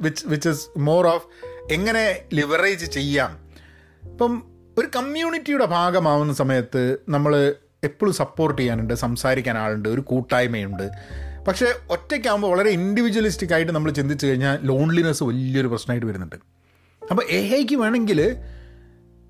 which 0.00 0.26
which 0.26 0.48
is 0.48 0.66
more 0.78 1.06
of 1.06 1.26
എങ്ങനെ 1.72 2.22
ലിവറേജ് 2.32 2.86
ചെയ്യാം. 2.86 3.38
ഇപ്പം 4.12 4.32
ഒരു 4.78 4.88
കമ്മ്യൂണിറ്റിയുടെ 4.96 5.64
ഭാഗമാവുന്ന 5.64 6.32
സമയത്ത് 6.32 6.96
നമ്മൾ 7.08 7.54
എപ്പോഴും 7.84 8.14
സപ്പോർട്ട് 8.14 8.62
ചെയ്യാനുണ്ട് 8.62 8.94
സംസാരിക്കാൻ 8.94 9.58
ആളുണ്ട് 9.58 9.88
ഒരു 9.88 10.00
കൂട്ടായ്മയുണ്ട്. 10.00 10.86
പക്ഷേ 11.50 11.66
ഒറ്റയ്ക്കാകുമ്പോൾ 11.90 12.48
വളരെ 12.48 12.70
ഇൻഡിവിജ്വലിസ്റ്റിക് 12.70 13.54
ആയിട്ട് 13.54 13.72
നമ്മൾ 13.72 13.90
ചിന്തിച്ചു 13.90 14.26
കഴിഞ്ഞാൽ 14.26 14.58
ലോൺലിനെസ് 14.62 15.22
വലിയൊരു 15.22 15.68
പ്രശ്നമായിട്ട് 15.68 16.06
വരുന്നുണ്ട്. 16.06 16.36
അപ്പോൾ 17.10 17.22
എ 17.30 17.56
ഐക്ക് 17.58 17.76
വേണമെങ്കിൽ 17.76 18.36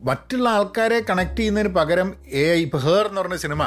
മറ്റുള്ള 0.05 0.49
ആൾക്കാരെ 0.49 1.05
കണക്ട് 1.11 1.37
ചെയ്യുന്നതിന് 1.37 1.75
പകരം 1.75 2.15
എ 2.33 2.53
ഐ 2.55 2.62
ഇപ്പോൾ 2.62 2.79
ഹേർ 2.79 3.07
എന്ന് 3.07 3.21
പറഞ്ഞ 3.21 3.37
സിനിമ 3.37 3.62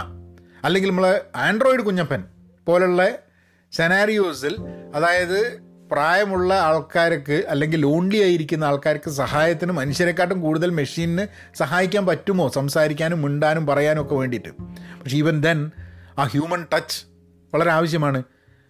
അല്ലെങ്കിൽ 0.63 0.89
നമ്മൾ 0.89 1.22
ആൻഡ്രോയിഡ് 1.36 1.81
കുഞ്ഞപ്പൻ 1.81 2.24
പോലുള്ള 2.67 3.10
സെനാരിയോസിൽ 3.72 4.55
അതായത് 4.95 5.60
പ്രായമുള്ള 5.91 6.53
ആൾക്കാർക്ക് 6.53 7.43
അല്ലെങ്കിൽ 7.48 7.79
ലോൺലി 7.79 8.17
ആയിരിക്കുന്ന 8.17 8.65
ആൾക്കാർക്ക് 8.65 9.10
സഹായത്തിന് 9.10 9.72
മനുഷ്യരെക്കാട്ടും 9.72 10.41
കൂടുതൽ 10.41 10.69
മെഷീനിന് 10.69 11.27
സഹായിക്കാൻ 11.57 12.05
പറ്റുമോ? 12.05 12.50
സംസാരിക്കാനും 12.50 13.22
മിണ്ടാനും 13.22 13.67
പറയാനും 13.67 14.01
ഒക്കെ 14.01 14.15
വേണ്ടിയിട്ട്. 14.15 14.50
പക്ഷേ 15.01 15.17
ഈവൻ 15.17 15.41
ദെൻ 15.41 15.72
ആ 16.19 16.24
ഹ്യൂമൻ 16.24 16.65
ടച്ച് 16.74 17.05
വളരെ 17.53 17.72
ആവശ്യമാണ്. 17.72 18.24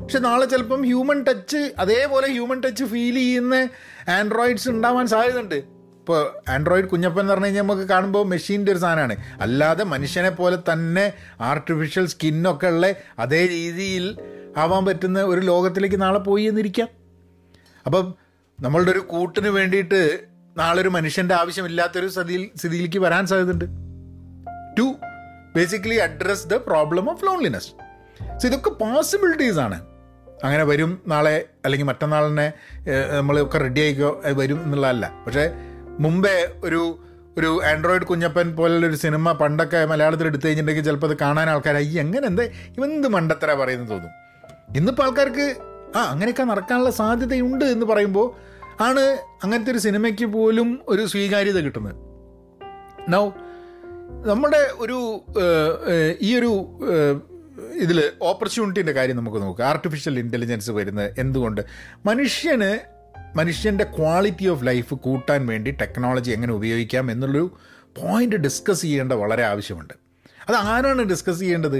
പക്ഷെ 0.03 0.19
നാളെ 0.19 0.45
ചിലപ്പം 0.45 0.81
ഹ്യൂമൻ 0.81 1.23
ടച്ച് 1.23 1.73
അതേപോലെ 1.79 2.27
ഹ്യൂമൻ 2.27 2.61
ടച്ച് 2.61 2.83
ഫീൽ 2.83 3.15
ചെയ്യുന്ന 3.15 3.69
ആൻഡ്രോയിഡ്സ് 4.09 4.69
ഉണ്ടാവാൻ 4.69 5.07
സാധ്യതയുണ്ട്. 5.07 5.55
ഇപ്പോൾ 5.55 6.51
ആൻഡ്രോയിഡ് 6.51 6.85
കുഞ്ഞപ്പൻ 6.85 7.21
എന്ന് 7.21 7.33
പറഞ്ഞു 7.33 7.45
കഴിഞ്ഞാൽ 7.45 7.63
നമുക്ക് 7.63 7.81
കാണുമ്പോൾ 7.81 8.25
മെഷീന്റെ 8.25 8.71
ഒരു 8.71 8.79
സാധനമാണ്. 8.79 9.15
അല്ലാതെ 9.41 9.83
മനുഷ്യനെ 9.83 10.29
പോലെ 10.29 10.57
തന്നെ 10.71 11.13
ആർട്ടിഫിഷ്യൽ 11.41 12.07
സ്കിന്നൊക്കെ 12.07 12.67
ഉള്ള 12.67 12.93
അതേ 13.19 13.45
രീതിയിൽ 13.45 14.17
ആവാൻ 14.57 14.85
പറ്റുന്ന 14.85 15.21
ഒരു 15.21 15.41
ലോകത്തിലേക്ക് 15.41 16.01
നാളെ 16.01 16.19
പോയി 16.19 16.43
എന്നിരിക്കാം. 16.43 16.87
അപ്പം 17.85 18.15
നമ്മളുടെ 18.61 18.91
ഒരു 18.91 18.99
കൂട്ടിന് 18.99 19.47
വേണ്ടിയിട്ട് 19.47 20.19
നാളെ 20.57 20.81
ഒരു 20.81 20.89
മനുഷ്യന്റെ 20.89 21.35
ആവശ്യമില്ലാത്തൊരു 21.35 22.07
സ്ഥിതിയിൽ 22.07 22.49
സ്ഥിതിയിലേക്ക് 22.55 22.99
വരാൻ 22.99 23.27
സാധ്യതയുണ്ട്. 23.27 23.65
To 24.77 24.95
basically 25.55 25.95
address 25.95 26.47
the 26.47 26.53
problem 26.53 27.11
of 27.11 27.25
loneliness 27.25 27.67
so 28.37 28.47
ഇതൊക്കെ 28.47 28.69
പോസിബിലിറ്റീസ് 28.69 29.59
ആണ്. 29.59 29.92
അങ്ങനെ 30.43 30.63
വരും 30.63 31.01
നാളെ 31.07 31.45
അല്ലെങ്കിൽ 31.65 31.87
മറ്റന്നാളിനെ 31.87 32.53
നമ്മളൊക്കെ 33.17 33.57
റെഡി 33.57 33.81
ആയിക്കോ 33.81 34.21
വരും 34.39 34.63
എന്നുള്ളതല്ല. 34.63 35.23
പക്ഷേ 35.25 35.45
മുമ്പേ 35.99 36.35
ഒരു 36.63 36.99
ഒരു 37.37 37.65
ആൻഡ്രോയിഡ് 37.65 38.03
കുഞ്ഞപ്പൻ 38.03 38.55
പോലുള്ളൊരു 38.55 38.95
സിനിമ 38.95 39.31
പണ്ടൊക്കെ 39.31 39.85
മലയാളത്തിൽ 39.85 40.25
എടുത്തു 40.25 40.45
കഴിഞ്ഞിട്ടുണ്ടെങ്കിൽ 40.45 40.89
ചിലപ്പോൾ 40.89 41.07
അത് 41.07 41.17
കാണാൻ 41.21 41.49
ആൾക്കാർ 41.49 41.75
അയ്യ 41.75 42.01
എങ്ങനെ 42.01 42.27
എന്താ 42.27 42.43
ഇവന്ത് 42.77 43.07
മണ്ടത്തര 43.07 43.53
പറയുന്നത് 43.53 43.89
തോന്നും. 43.89 44.11
ഇന്നിപ്പോൾ 44.75 45.03
ആൾക്കാർക്ക് 45.03 45.55
ആ 45.97 46.01
അങ്ങനെയൊക്കെ 46.03 46.43
നടക്കാനുള്ള 46.43 46.91
സാധ്യതയുണ്ട് 46.91 47.65
എന്ന് 47.65 47.85
പറയുമ്പോൾ 47.85 48.27
ആണ് 48.83 49.03
അങ്ങനത്തെ 49.43 49.71
ഒരു 49.71 49.77
സിനിമയ്ക്ക് 49.77 50.25
പോലും 50.25 50.81
ഒരു 50.87 51.05
സ്വീകാര്യത 51.05 51.59
കിട്ടുന്നത്. 51.59 51.95
നൗ 53.09 53.31
നമ്മുടെ 54.31 54.61
ഒരു 54.77 54.99
ഈ 56.21 56.39
ഒരു 56.39 56.51
ഇതിൽ 57.61 58.11
ഓപ്പർച്യൂണിറ്റീന്റെ 58.21 58.91
കാര്യം 58.91 59.17
നമുക്ക് 59.17 59.37
നോക്കാം. 59.37 59.69
ആർട്ടിഫിഷ്യൽ 59.69 60.19
ഇന്റലിജൻസ് 60.19 60.71
വരുന്നത് 60.71 61.13
എന്തുകൊണ്ട്? 61.19 61.61
മനുഷ്യന് 62.05 62.79
മനുഷ്യന്റെ 63.35 63.83
ക്വാളിറ്റി 63.83 64.47
ഓഫ് 64.47 64.67
ലൈഫ് 64.67 64.93
കൂട്ടാൻ 64.93 65.45
വേണ്ടി 65.45 65.71
ടെക്നോളജി 65.71 66.31
എങ്ങനെ 66.31 66.53
ഉപയോഗിക്കാം 66.53 67.11
എന്നുള്ളൊരു 67.11 67.57
പോയിന്റ് 67.97 68.35
ഡിസ്കസ് 68.35 68.81
ചെയ്യേണ്ട 68.81 69.13
വളരെ 69.13 69.43
ആവശ്യമുണ്ട്. 69.43 69.93
അത് 70.47 70.55
ആരാണ് 70.55 71.01
ഡിസ്കസ് 71.01 71.39
ചെയ്യേണ്ടത്? 71.39 71.77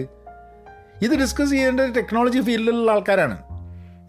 ഇത് 1.02 1.12
ഡിസ്കസ് 1.12 1.50
ചെയ്യേണ്ടത് 1.50 1.96
ടെക്നോളജി 1.96 2.40
ഫീൽഡിലുള്ള 2.40 2.92
ആൾക്കാരാണ്. 2.92 3.38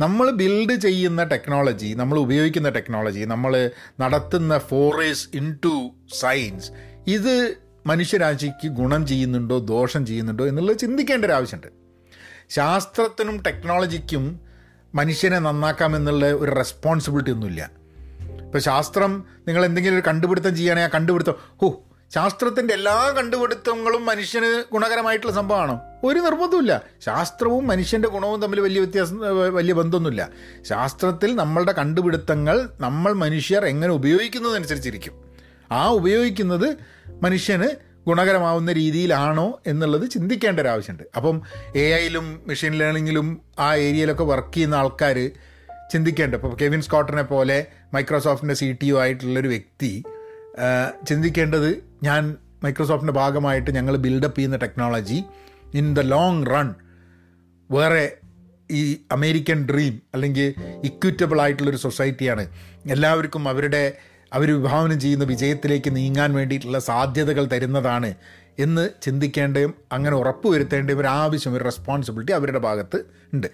നമ്മൾ 0.01 0.31
ബിൽഡ് 0.31 0.81
ചെയ്യുന്ന 0.81 1.25
ടെക്നോളജി 1.25 1.95
നമ്മൾ 1.95 2.19
ഉപയോഗിക്കുന്ന 2.19 2.69
ടെക്നോളജി 2.69 3.21
നമ്മൾ 3.21 3.71
നടത്തുന്ന 4.01 4.59
ഫോറേസ് 4.59 5.29
ഇൻ 5.35 5.59
ടു 5.65 5.95
സയൻസ് 6.21 6.71
ഇത് 7.07 7.64
മനുഷ്യരാശിക്ക് 7.87 8.69
ഗുണം 8.69 9.07
ചെയ്യുന്നുണ്ടോ 9.07 9.59
ദോഷം 9.59 10.07
ചെയ്യുന്നുണ്ടോ 10.07 10.47
എന്നുള്ളത് 10.47 10.79
ചിന്തിക്കേണ്ട 10.79 11.25
ഒരു 11.25 11.33
ആവശ്യമുണ്ട്. 11.33 11.67
ശാസ്ത്രത്തിനും 12.49 13.43
ടെക്നോളജിക്കും 13.47 14.41
മനുഷ്യനെ 14.95 15.39
നന്നാക്കാമെന്നുള്ള 15.39 16.33
ഒരു 16.33 16.51
റെസ്പോൺസിബിലിറ്റി 16.51 17.31
ഒന്നുമില്ല. 17.31 17.71
ഇപ്പോൾ 18.45 18.59
ശാസ്ത്രം 18.59 19.25
നിങ്ങൾ 19.47 19.65
എന്തെങ്കിലും 19.65 19.97
ഒരു 19.97 20.03
കണ്ടുപിടുത്തം 20.07 20.57
ചെയ്യുകയാണെങ്കിൽ 20.57 20.89
ആ 20.89 20.93
കണ്ടുപിടുത്തം 20.95 21.35
ഓ 21.63 21.71
ശാസ്ത്രത്തിന്റെ 22.15 22.75
എല്ലാ 22.75 23.15
കണ്ടുപിടുത്തങ്ങളും 23.19 24.07
മനുഷ്യന് 24.07 24.65
ഗുണകരമായിട്ടുള്ള 24.73 25.33
സംഭവമാണോ? 25.33 25.81
ഒരു 26.05 26.19
നിർബന്ധമില്ല 26.19 26.83
ശാസ്ത്രവും 27.05 27.67
മനുഷ്യന്റെ 27.67 28.09
ഗുണവും 28.09 28.41
തമ്മിൽ 28.41 28.61
വലിയ 28.61 28.81
വ്യത്യാസം 28.81 29.19
വലിയ 29.55 29.75
ബന്ധമൊന്നുമില്ല. 29.75 30.29
ശാസ്ത്രത്തിൽ 30.63 31.37
നമ്മളുടെ 31.37 31.73
കണ്ടുപിടുത്തങ്ങൾ 31.73 32.69
നമ്മൾ 32.81 33.13
മനുഷ്യർ 33.13 33.65
എങ്ങനെ 33.65 33.93
ഉപയോഗിക്കുന്നതനുസരിച്ചിരിക്കും. 33.93 35.25
ആ 35.73 35.89
ഉപയോഗിക്കുന്നത് 35.89 36.77
മനുഷ്യന് 37.23 37.69
ഗുണകരമാവുന്ന 38.07 38.73
രീതിയിലാണോ 38.73 39.61
എന്നുള്ളത് 39.67 40.11
ചിന്തിക്കേണ്ട 40.11 40.61
ഒരു 40.61 40.69
ആവശ്യമുണ്ട്. 40.69 41.03
അപ്പം 41.17 41.43
എ 41.77 41.85
ഐയിലും 42.01 42.43
മെഷീൻ 42.47 42.73
ലേണിങ്ങിലും 42.73 43.41
ആ 43.59 43.75
ഏരിയയിലൊക്കെ 43.75 44.25
വർക്ക് 44.25 44.55
ചെയ്യുന്ന 44.55 44.75
ആൾക്കാർ 44.75 45.31
ചിന്തിക്കേണ്ട. 45.93 46.35
ഇപ്പോൾ 46.35 46.57
കെവിൻ 46.63 46.83
സ്കോട്ടറിനെ 46.83 47.23
പോലെ 47.23 47.67
മൈക്രോസോഫ്റ്റിന്റെ 47.95 48.55
സി 48.55 48.79
ടി 48.83 48.91
ഒ 48.91 49.01
ആയിട്ടുള്ളൊരു 49.01 49.49
വ്യക്തി 49.49 50.03
ചിന്തിക്കേണ്ടത് 51.09 51.83
ഞാൻ 52.03 52.37
മൈക്രോസോഫ്റ്റിന്റെ 52.63 53.13
ഭാഗമായിട്ട് 53.13 53.71
ഞങ്ങൾ 53.71 53.97
ബിൽഡപ്പ് 53.97 54.37
ചെയ്യുന്ന 54.37 54.57
technology 54.57 55.25
in 55.75 55.95
the 55.95 56.01
long 56.01 56.47
run 56.47 56.75
വേറെ 57.71 58.13
ഈ 58.71 58.97
അമേരിക്കൻ 59.13 59.69
ഡ്രീം 59.73 60.03
അല്ലെങ്കിൽ 60.15 60.55
ഇക്വിറ്റബിൾ 60.85 61.41
ആയിട്ടുള്ളൊരു 61.41 61.77
സൊസൈറ്റിയാണ് 61.77 62.47
എല്ലാവർക്കും 62.91 63.49
അവരുടെ 63.49 63.93
അവർ 64.35 64.63
വിഭാവനം 64.63 65.01
ചെയ്യുന്ന 65.01 65.25
വിജയത്തിലേക്ക് 65.25 65.97
നീങ്ങാൻ 65.97 66.35
വേണ്ടിയിട്ടുള്ള 66.35 66.79
സാധ്യതകൾ 66.79 67.45
തരുന്നതാണ് 67.45 68.15
എന്ന് 68.59 68.89
ചിന്തിക്കേണ്ടതും 69.03 69.75
അങ്ങനെ 69.93 70.17
ഉറപ്പുവരുത്തേണ്ടതും 70.17 71.01
ഒരു 71.01 71.07
ആവശ്യം 71.07 71.55
ഒരു 71.55 71.65
റെസ്പോൺസിബിലിറ്റി 71.65 72.33
അവരുടെ 72.33 72.59
ഭാഗത്ത് 72.59 72.99
ഉണ്ട്. 73.35 73.47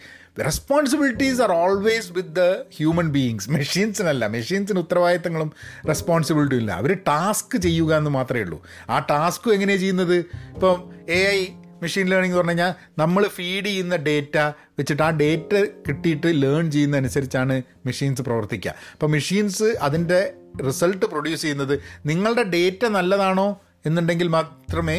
Responsibilities 0.45 1.43
are 1.43 1.53
always 1.53 2.13
with 2.13 2.29
the 2.29 2.41
human 2.77 3.13
beings 3.13 3.51
മെഷീൻസിനല്ല 3.51 4.27
മെഷീൻസിന് 4.27 4.79
ഉത്തരവാദിത്തങ്ങളും 4.79 5.53
റെസ്പോൺസിബിലിറ്റിയും 5.89 6.61
ഇല്ല. 6.61 6.73
അവർ 6.73 6.95
ടാസ്ക് 6.95 7.59
ചെയ്യുക 7.59 7.97
എന്ന് 7.97 8.11
മാത്രമേ 8.11 8.41
ഉള്ളൂ. 8.41 8.63
ആ 8.91 8.99
ടാസ്ക് 8.99 9.51
എങ്ങനെയാണ് 9.51 9.81
ചെയ്യുന്നത്? 9.81 10.17
ഇപ്പം 10.55 10.91
എ 11.09 11.23
ഐ 11.25 11.47
മെഷീൻ 11.83 12.07
ലേണിംഗ് 12.07 12.27
എന്ന് 12.27 12.37
പറഞ്ഞു 12.37 12.51
കഴിഞ്ഞാൽ 12.51 12.73
നമ്മൾ 12.99 13.29
ഫീഡ് 13.29 13.67
ചെയ്യുന്ന 13.67 13.97
ഡേറ്റ 13.97 14.37
വെച്ചിട്ട് 14.79 15.03
ആ 15.03 15.11
ഡേറ്റ 15.11 15.53
കിട്ടിയിട്ട് 15.89 16.43
ലേൺ 16.43 16.71
ചെയ്യുന്ന 16.71 16.97
അനുസരിച്ചാണ് 16.97 17.63
മെഷീൻസ് 17.87 18.23
പ്രവർത്തിക്കുക 18.23 18.75
അപ്പോൾ 18.93 19.07
മെഷീൻസ് 19.07 19.77
അതിന്റെ 19.83 20.21
റിസൾട്ട് 20.67 21.07
പ്രൊഡ്യൂസ് 21.07 21.43
ചെയ്യുന്നത് 21.43 21.75
നിങ്ങളുടെ 22.07 22.43
ഡേറ്റ 22.43 22.85
നല്ലതാണോ 22.87 23.61
എന്നുണ്ടെങ്കിൽ 23.87 24.29
മാത്രമേ 24.29 24.99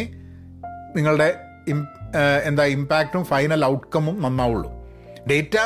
നിങ്ങളുടെ 0.96 1.40
എന്താ 2.46 2.64
ഇമ്പാക്റ്റും 2.66 3.24
ഫൈനൽ 3.26 3.66
ഔട്ട്കമും 3.66 4.22
നന്നാവുള്ളൂ. 4.22 4.70
ഡേറ്റ 5.30 5.58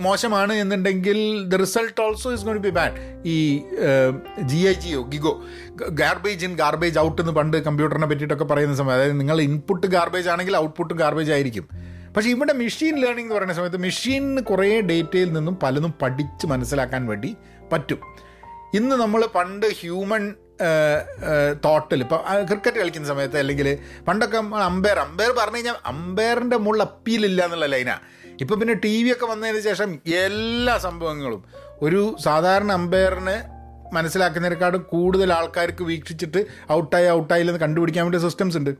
മോശമാണ് 0.00 0.52
എന്നുണ്ടെങ്കിൽ 0.52 1.18
the 1.52 1.54
result 1.54 2.00
also 2.00 2.32
is 2.32 2.44
gonna 2.44 2.58
be 2.58 2.72
bad 2.78 2.94
ഈ 3.34 3.36
G 4.50 4.60
I 4.70 4.74
G O 4.84 5.00
GIGO 5.14 5.32
garbage 6.02 6.44
in 6.48 6.54
garbage 6.62 6.98
out 6.98 7.18
എന്ന് 7.22 7.32
പണ്ട് 7.32 7.56
കമ്പ്യൂട്ടറിനെ 7.66 8.06
പറ്റിയിട്ടൊക്കെ 8.12 8.44
പറയുന്ന 8.44 8.76
സമയത്ത് 8.80 9.00
അതായത് 9.00 9.20
നിങ്ങൾ 9.20 9.40
ഇൻപുട്ട് 9.40 9.86
ഗാർബേജ് 9.86 10.28
ആണെങ്കിൽ 10.34 10.56
ഔട്ട്പുട്ട് 10.56 10.94
ഗാർബേജ് 10.94 11.32
ആയിരിക്കും. 11.36 11.66
പക്ഷേ 12.14 12.30
ഇവിടെ 12.36 12.52
മെഷീൻ 12.62 12.94
ലേണിംഗ് 13.02 13.26
എന്ന് 13.26 13.36
പറയുന്ന 13.36 13.56
സമയത്ത് 13.58 13.80
മെഷീനിന് 13.86 14.42
കുറേ 14.50 14.68
ഡേറ്റയിൽ 14.90 15.32
നിന്നും 15.32 15.54
പലതും 15.62 15.94
പഠിച്ച് 16.02 16.46
മനസ്സിലാക്കാൻ 16.46 17.06
വേണ്ടി 17.06 17.30
പറ്റും. 17.72 18.00
ഇന്ന് 18.80 18.96
നമ്മൾ 19.04 19.20
പണ്ട് 19.36 19.66
ഹ്യൂമൻ 19.80 20.24
തോട്ടിൽ 21.64 22.00
ഇപ്പം 22.04 22.20
ക്രിക്കറ്റ് 22.48 22.78
കളിക്കുന്ന 22.80 23.08
സമയത്ത് 23.12 23.38
അല്ലെങ്കിൽ 23.38 23.68
പണ്ടൊക്കെ 24.08 24.38
അമ്പയർ 24.68 24.98
അമ്പയർ 24.98 25.32
പറഞ്ഞു 25.38 25.56
കഴിഞ്ഞാൽ 25.56 25.76
അമ്പയറിന്റെ 25.92 26.56
മുകളിൽ 26.56 26.82
അപ്പീലില്ല 26.82 27.40
എന്നുള്ള 27.44 27.66
ലൈനാണ് 27.74 28.04
ഇപ്പം 28.40 28.60
പിന്നെ 28.60 28.74
ടി 28.74 29.04
വി 29.04 29.12
ഒക്കെ 29.12 29.26
വന്നതിന് 29.26 29.60
ശേഷം 29.60 30.00
എല്ലാ 30.06 30.78
സംഭവങ്ങളും 30.78 31.44
ഒരു 31.82 32.16
സാധാരണ 32.20 32.72
അമ്പയറിന് 32.72 33.54
മനസ്സിലാക്കുന്നതിനേക്കാളും 33.94 34.82
കൂടുതൽ 34.82 35.32
ആൾക്കാർക്ക് 35.32 35.84
വീക്ഷിച്ചിട്ട് 35.84 36.46
ഔട്ടായി 36.72 37.08
ഔട്ടായില്ലെന്ന് 37.08 37.60
കണ്ടുപിടിക്കാൻ 37.60 38.04
വേണ്ടി 38.04 38.18
സിസ്റ്റംസ് 38.18 38.56
ഉണ്ട്. 38.56 38.70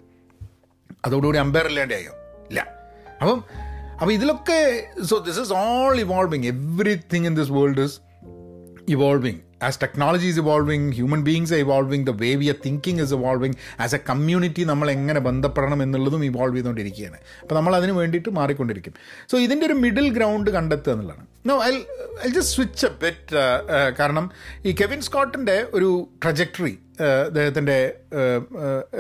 അതോടുകൂടി 1.05 1.39
അമ്പയർ 1.39 1.67
ഇല്ലാണ്ടായോ 1.67 2.13
ഇല്ല. 2.51 2.61
അപ്പം 3.21 3.45
അപ്പോൾ 4.01 4.13
ഇതിലൊക്കെ 4.13 4.87
so 5.03 5.19
this 5.19 5.41
is 5.41 5.53
all 5.53 6.01
evolving 6.01 6.45
everything 6.45 7.27
in 7.27 7.37
this 7.37 7.51
world 7.51 7.81
is 7.81 8.01
evolving 8.89 9.39
as 9.69 9.79
technology 9.85 10.27
is 10.33 10.41
evolving 10.45 10.89
human 10.99 11.21
beings 11.29 11.59
evolving 11.65 12.07
the 12.11 12.15
way 12.23 12.31
we 12.41 12.49
are 12.53 12.59
thinking 12.67 13.03
is 13.07 13.15
evolving 13.19 13.57
as 13.85 13.95
a 13.99 14.01
community 14.11 14.65
നമ്മൾ 14.73 14.91
എങ്ങനെ 14.97 15.21
ബന്ധപ്പെടണം 15.29 15.83
എന്നുള്ളതും 15.83 16.25
ഇവോൾവ് 16.31 16.57
ചെയ്തുകൊണ്ടിരിക്കുകയാണ്. 16.57 17.19
അപ്പോൾ 17.43 17.55
നമ്മൾ 17.55 17.75
അതിന് 17.81 17.93
വേണ്ടിയിട്ട് 18.01 18.31
മാറിക്കൊണ്ടിരിക്കും. 18.41 18.95
സോ 19.31 19.39
ഇതിന്റെ 19.47 19.67
ഒരു 19.67 19.77
മിഡിൽ 19.85 20.09
ഗ്രൗണ്ട് 20.19 20.51
കണ്ടെത്തുക 20.51 20.93
എന്നുള്ളതാണ്. 20.95 21.27
No 21.47 21.57
I 21.65 21.71
I 22.27 22.31
just 22.37 22.55
switch 22.57 22.87
a 22.87 22.93
bit 23.03 23.37
കാരണം 24.01 24.27
ഈ 24.65 24.73
കെവിൻ 24.81 25.01
സ്കോട്ടിന്റെ 25.09 25.57
ഒരു 25.75 25.91
ട്രജക്ടറി 26.25 26.75
അദ്ദേഹത്തിന്റെ 27.27 27.79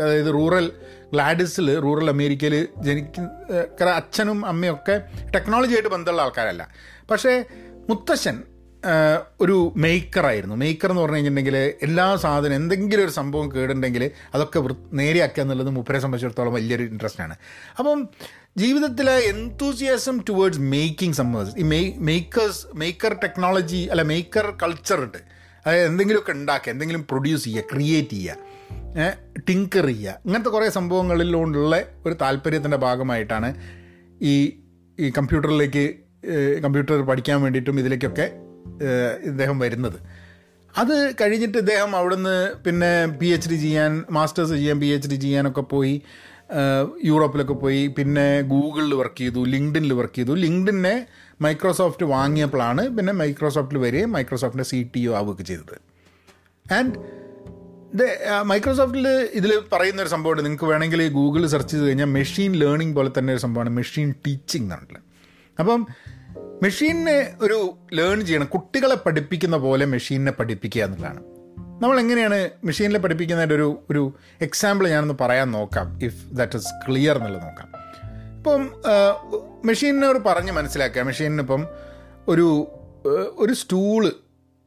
അതായത് 0.01 0.31
റൂറൽ 0.39 0.67
ഗ്ലാഡിസിൽ 1.13 1.67
റൂറൽ 1.85 2.09
അമേരിക്കയിൽ 2.11 2.55
ജനിക്കുന്ന 2.87 3.91
അച്ഛനും 4.01 4.39
അമ്മയൊക്കെ 4.53 4.97
ടെക്നോളജിയായിട്ട് 5.35 5.93
ബന്ധമുള്ള 5.95 6.23
ആൾക്കാരല്ല. 6.23 6.63
പക്ഷേ 7.11 7.33
മുത്തശ്ശൻ 7.91 8.37
ഒരു 9.41 9.73
മേക്കറായിരുന്നു 9.77 10.57
മേക്കർ 10.57 10.91
എന്ന് 10.91 11.03
പറഞ്ഞു 11.03 11.17
കഴിഞ്ഞിട്ടുണ്ടെങ്കിൽ 11.17 11.57
എല്ലാ 11.83 12.17
സാധനം 12.17 12.55
എന്തെങ്കിലും 12.55 13.05
ഒരു 13.05 13.11
സംഭവം 13.11 13.53
കേടുണ്ടെങ്കിൽ 13.55 14.11
അതൊക്കെ 14.35 14.61
നേരെയാക്കുക 14.93 15.43
എന്നുള്ളത് 15.43 15.71
മുപ്പരെ 15.71 15.99
സംബന്ധിച്ചിടത്തോളം 15.99 16.53
വലിയൊരു 16.53 16.83
ഇൻട്രസ്റ്റ് 16.83 17.23
ആണ്. 17.23 17.35
അപ്പം 17.79 18.09
ജീവിതത്തിലെ 18.57 19.13
എന്തൂസിയാസം 19.13 20.21
ടുവേർഡ്സ് 20.29 20.61
മേക്കിംഗ് 20.61 21.15
സംബന്ധിച്ച് 21.15 21.61
ഈ 21.61 21.63
മേക്കേഴ്സ് 22.01 22.67
മേക്കർ 22.75 23.15
ടെക്നോളജി 23.25 23.89
അല്ല 23.91 24.03
മേക്കർ 24.03 24.57
കൾച്ചർ 24.63 25.05
ഉണ്ട് 25.05 25.19
അതായത് 25.67 25.87
എന്തെങ്കിലുമൊക്കെ 25.87 26.33
ഉണ്ടാക്കുക 26.33 26.71
എന്തെങ്കിലും 26.71 27.07
പ്രൊഡ്യൂസ് 27.11 27.45
ചെയ്യുക 27.45 27.63
ക്രിയേറ്റ് 27.73 28.11
ചെയ്യുക 28.11 29.05
ടിങ്കർ 29.49 29.87
ചെയ്യുക 29.87 30.21
ഇങ്ങനത്തെ 30.27 30.51
കുറേ 30.51 30.69
സംഭവങ്ങളിലുള്ള 30.69 31.77
ഒരു 32.07 32.15
താല്പര്യത്തിന്റെ 32.15 32.77
ഭാഗമായിട്ടാണ് 32.77 33.49
ഈ 34.23 34.35
ഈ 34.99 35.11
കമ്പ്യൂട്ടറിലേക്ക് 35.11 35.85
കമ്പ്യൂട്ടർ 36.63 37.03
പഠിക്കാൻ 37.03 37.43
വേണ്ടിയിട്ടും 37.43 37.81
ഇതിലേക്കൊക്കെ 37.81 38.44
ഇദ്ദേഹം 39.31 39.57
വരുന്നത്. 39.65 39.99
അത് 40.75 40.97
കഴിഞ്ഞിട്ട് 41.21 41.59
ഇദ്ദേഹം 41.63 41.91
അവിടുന്ന് 41.97 42.37
പിന്നെ 42.65 42.93
പി 43.21 43.29
എച്ച് 43.35 43.51
ഡി 43.51 43.57
ചെയ്യാൻ 43.65 43.93
മാസ്റ്റേഴ്സ് 44.17 44.55
ചെയ്യാൻ 44.59 44.79
പി 44.81 44.89
എച്ച് 44.95 45.11
ഡി 45.11 45.17
ചെയ്യാനൊക്കെ 45.25 45.65
പോയി 45.75 45.95
യൂറോപ്പിലൊക്കെ 47.11 47.57
പോയി 47.65 47.83
പിന്നെ 47.99 48.27
ഗൂഗിളിൽ 48.53 48.93
വർക്ക് 49.01 49.21
ചെയ്തു 49.23 49.41
ലിങ്ക്ഡിനിൽ 49.55 49.93
വർക്ക് 50.01 50.15
ചെയ്തു. 50.15 50.33
ലിങ്ക്ഡിനെ 50.45 50.95
മൈക്രോസോഫ്റ്റ് 51.47 52.07
വാങ്ങിയപ്പോഴാണ് 52.15 52.83
പിന്നെ 52.97 53.13
മൈക്രോസോഫ്റ്റിൽ 53.21 53.79
വരികയും 53.85 54.13
മൈക്രോസോഫ്റ്റിന്റെ 54.17 54.69
സി 54.73 54.81
ടി 54.95 55.03
ഒ 55.07 55.15
ആവുകയൊക്കെ 55.21 55.47
ചെയ്തത്. 55.51 55.77
ആൻഡ് 56.79 56.95
മൈക്രോസോഫ്റ്റിൽ 58.51 59.07
ഇതിൽ 59.39 59.51
പറയുന്ന 59.73 60.03
ഒരു 60.03 60.13
സംഭവമുണ്ട്. 60.15 60.43
നിങ്ങൾക്ക് 60.45 60.69
വേണമെങ്കിൽ 60.73 61.01
ഗൂഗിൾ 61.19 61.43
സെർച്ച് 61.55 61.73
ചെയ്ത് 61.75 61.87
കഴിഞ്ഞാൽ 61.87 62.11
മെഷീൻ 62.19 62.53
ലേണിംഗ് 62.63 62.95
പോലെ 62.97 63.11
തന്നെ 63.19 63.33
ഒരു 63.33 63.43
സംഭവമാണ്. 63.47 63.73
മെഷീൻ 63.81 64.09
ടീച്ചിങ് 64.27 64.65
എന്നുള്ളത് 64.65 65.01
അപ്പം 65.59 65.81
മെഷീനെ 66.63 67.33
ഒരു 67.41 67.77
ലേൺ 67.93 68.27
ചെയ്യണം. 68.27 68.47
കുട്ടികളെ 68.47 68.95
പഠിപ്പിക്കുന്ന 68.95 69.57
പോലെ 69.57 69.87
മെഷീനെ 69.87 70.33
പഠിപ്പിക്കുക 70.33 70.83
എന്നുള്ളതാണ്. 70.83 71.23
നമ്മൾ 71.83 72.01
എങ്ങനെയാണ് 72.01 72.51
മെഷീനിലെ 72.65 72.99
പഠിപ്പിക്കുന്നതിന്റെ 72.99 73.55
ഒരു 73.55 73.83
ഒരു 73.91 74.15
എക്സാമ്പിൾ 74.41 74.89
ഞാനൊന്ന് 74.89 75.15
പറയാൻ 75.21 75.51
നോക്കാം. 75.51 75.99
ഇഫ് 76.03 76.27
ദാറ്റ് 76.33 76.57
ഇസ് 76.57 76.69
ക്ലിയർ 76.89 77.17
എന്നുള്ളത് 77.17 77.43
നോക്കാം. 77.43 77.69
ഇപ്പം 78.37 78.83
മെഷീനോട് 79.65 80.19
പറഞ്ഞ് 80.19 80.53
മനസ്സിലാക്കുക. 80.53 81.03
മെഷീനിനിപ്പം 81.03 81.67
ഒരു 82.29 82.67
ഒരു 83.37 83.53
സ്റ്റൂൾ 83.53 84.13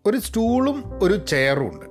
ഒരു 0.05 0.17
സ്റ്റൂളും 0.17 0.99
ഒരു 1.03 1.25
ചെയറും 1.25 1.67
ഉണ്ട്. 1.73 1.85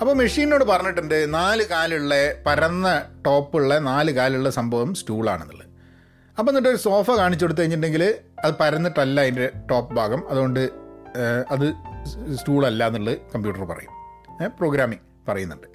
അപ്പോൾ 0.00 0.12
മെഷീനോട് 0.12 0.64
പറഞ്ഞിട്ടുണ്ട് 0.64 1.34
നാല് 1.34 1.62
കാലുള്ള 1.62 2.14
പരന്ന 2.46 3.02
ടോപ്പുള്ള 3.26 3.78
നാല് 3.78 4.10
കാലുള്ള 4.10 4.50
സംഭവം 4.50 4.94
സ്റ്റൂളാണെന്നുള്ളത്. 4.94 5.66
അപ്പോൾ 6.38 6.50
എന്നിട്ട് 6.50 6.68
ഒരു 6.68 6.76
സോഫ 6.76 7.10
കാണിച്ചു 7.10 7.44
കൊടുത്തു 7.44 7.60
കഴിഞ്ഞിട്ടുണ്ടെങ്കിൽ 7.60 8.14
അത് 8.44 8.54
പരന്നിട്ടല്ല 8.60 9.20
അതിന്റെ 9.20 9.46
ടോപ്പ് 9.70 9.92
ഭാഗം. 9.94 10.22
അതുകൊണ്ട് 10.30 10.60
അത് 11.50 11.66
സ്റ്റൂളല്ല 12.34 12.86
എന്നുള്ളത് 12.86 13.18
കമ്പ്യൂട്ടർ 13.34 13.64
പറയും. 13.64 13.92
പ്രോഗ്രാമിംഗ് 14.58 15.04
പറയുന്നുണ്ട്. 15.28 15.66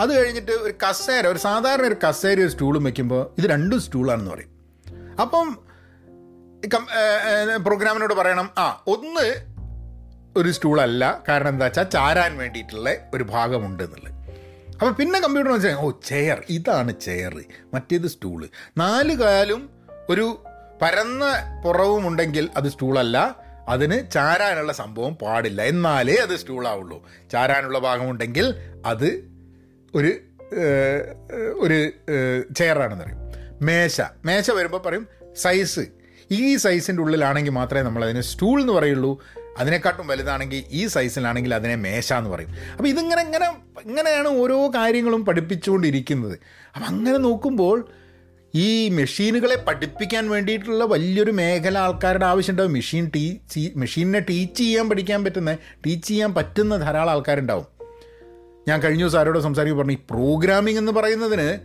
അത് 0.00 0.10
കഴിഞ്ഞിട്ട് 0.18 0.52
ഒരു 0.52 0.74
കസേര 0.84 1.26
ഒരു 1.26 1.38
സാധാരണ 1.38 1.84
ഒരു 1.86 1.96
കസേര 2.08 2.36
ഒരു 2.40 2.48
സ്റ്റൂളും 2.48 2.84
വെക്കുമ്പോൾ 2.84 3.22
ഇത് 3.38 3.46
രണ്ടും 3.50 3.80
സ്റ്റൂളാണെന്ന് 3.80 4.30
പറയും. 4.30 4.52
അപ്പം 5.20 5.48
പ്രോഗ്രാമിനോട് 7.66 8.14
പറയണം 8.14 8.50
ആ 8.58 8.66
ഒന്ന് 8.86 9.26
ഒരു 10.36 10.50
സ്റ്റൂളല്ല. 10.50 11.22
കാരണം 11.28 11.48
എന്താ 11.48 11.66
വെച്ചാൽ 11.66 11.86
ചാരാൻ 11.94 12.32
വേണ്ടിയിട്ടുള്ള 12.38 12.90
ഒരു 13.14 13.24
ഭാഗമുണ്ട് 13.24 13.82
എന്നുള്ളത്. 13.82 14.12
അപ്പോൾ 14.72 14.92
പിന്നെ 14.92 15.18
കമ്പ്യൂട്ടർ 15.20 15.50
മനസ്സിലായി 15.52 15.86
ഓ 15.86 15.90
ചെയർ. 16.04 16.38
ഇതാണ് 16.48 16.92
ചെയർ. 17.00 17.34
മറ്റേത് 17.74 18.06
സ്റ്റൂൾ. 18.06 18.40
നാല് 18.78 19.14
കാലും 19.22 19.62
ഒരു 20.08 20.26
പരന്ന 20.82 21.24
പുറവും 21.64 22.08
ഉണ്ടെങ്കിൽ 22.08 22.50
അത് 22.56 22.68
സ്റ്റൂളല്ല. 22.68 23.36
അതിന് 23.68 24.10
ചാരാനുള്ള 24.10 24.72
സംഭവം 24.72 25.14
പാടില്ല. 25.14 25.62
എന്നാലേ 25.62 26.14
അത് 26.14 26.36
സ്റ്റൂളാവുള്ളൂ. 26.36 27.08
ചാരാനുള്ള 27.32 27.78
ഭാഗമുണ്ടെങ്കിൽ 27.78 28.54
അത് 28.86 29.28
ഒരു 29.94 30.12
ഒരു 31.60 31.90
ചെയറാണെന്ന് 32.54 33.04
പറയും. 33.04 33.18
മേശ. 33.62 34.00
മേശ 34.24 34.50
വരുമ്പോൾ 34.50 34.78
പറയും 34.78 35.08
സൈസ്. 35.36 35.80
ഈ 36.30 36.56
സൈസിന്റെ 36.56 37.02
ഉള്ളിലാണെങ്കിൽ 37.02 37.50
മാത്രമേ 37.50 37.82
നമ്മൾ 37.82 38.04
അതിനെ 38.04 38.20
സ്റ്റൂൾ 38.20 38.60
എന്ന് 38.60 38.72
പറയുള്ളൂ. 38.72 39.24
അതിനെക്കാട്ടും 39.58 40.06
വലുതാണെങ്കിൽ 40.06 40.64
ഈ 40.70 40.86
സൈസിലാണെങ്കിൽ 40.86 41.54
അതിനെ 41.54 41.74
മേശ 41.74 42.12
എന്ന് 42.12 42.30
പറയും. 42.30 42.54
അപ്പോൾ 42.72 42.88
ഇതിങ്ങനെ 42.88 43.22
ഇങ്ങനെ 43.22 43.50
ഇങ്ങനെയാണ് 43.84 44.28
ഓരോ 44.28 44.68
കാര്യങ്ങളും 44.68 45.24
പഠിപ്പിച്ചുകൊണ്ടിരിക്കുന്നത്. 45.24 46.38
അപ്പം 46.76 46.86
അങ്ങനെ 46.86 47.18
നോക്കുമ്പോൾ 47.18 47.88
ഈ 48.54 48.88
മെഷീനുകളെ 48.88 49.56
പഠിപ്പിക്കാൻ 49.56 50.30
വേണ്ടിയിട്ടുള്ള 50.30 50.84
വലിയൊരു 50.84 51.30
മേഖല 51.30 51.78
ആൾക്കാരുടെ 51.78 52.26
ആവശ്യമുണ്ടാവും. 52.26 52.72
മെഷീൻ 52.72 53.10
ടീച്ച് 53.14 53.70
മെഷീനിനെ 53.76 54.20
ടീച്ച് 54.20 54.58
ചെയ്യാൻ 54.58 54.88
പഠിക്കാൻ 54.88 55.24
പറ്റുന്ന 55.24 55.54
ടീച്ച് 55.86 56.08
ചെയ്യാൻ 56.08 56.34
പറ്റുന്ന 56.34 56.76
ധാരാളം 56.76 57.10
ആൾക്കാരുണ്ടാവും. 57.10 57.66
ഞാൻ 58.68 58.82
കഴിഞ്ഞ 58.82 59.00
ദിവസം 59.00 59.18
ആരോട് 59.18 59.38
സംസാരിക്കുമ്പോൾ 59.38 59.84
പറഞ്ഞു 59.84 59.98
ഈ 59.98 60.04
പ്രോഗ്രാമിംഗ് 60.10 60.78
എന്ന് 60.78 60.92
പറയുന്നതിന് 60.92 61.58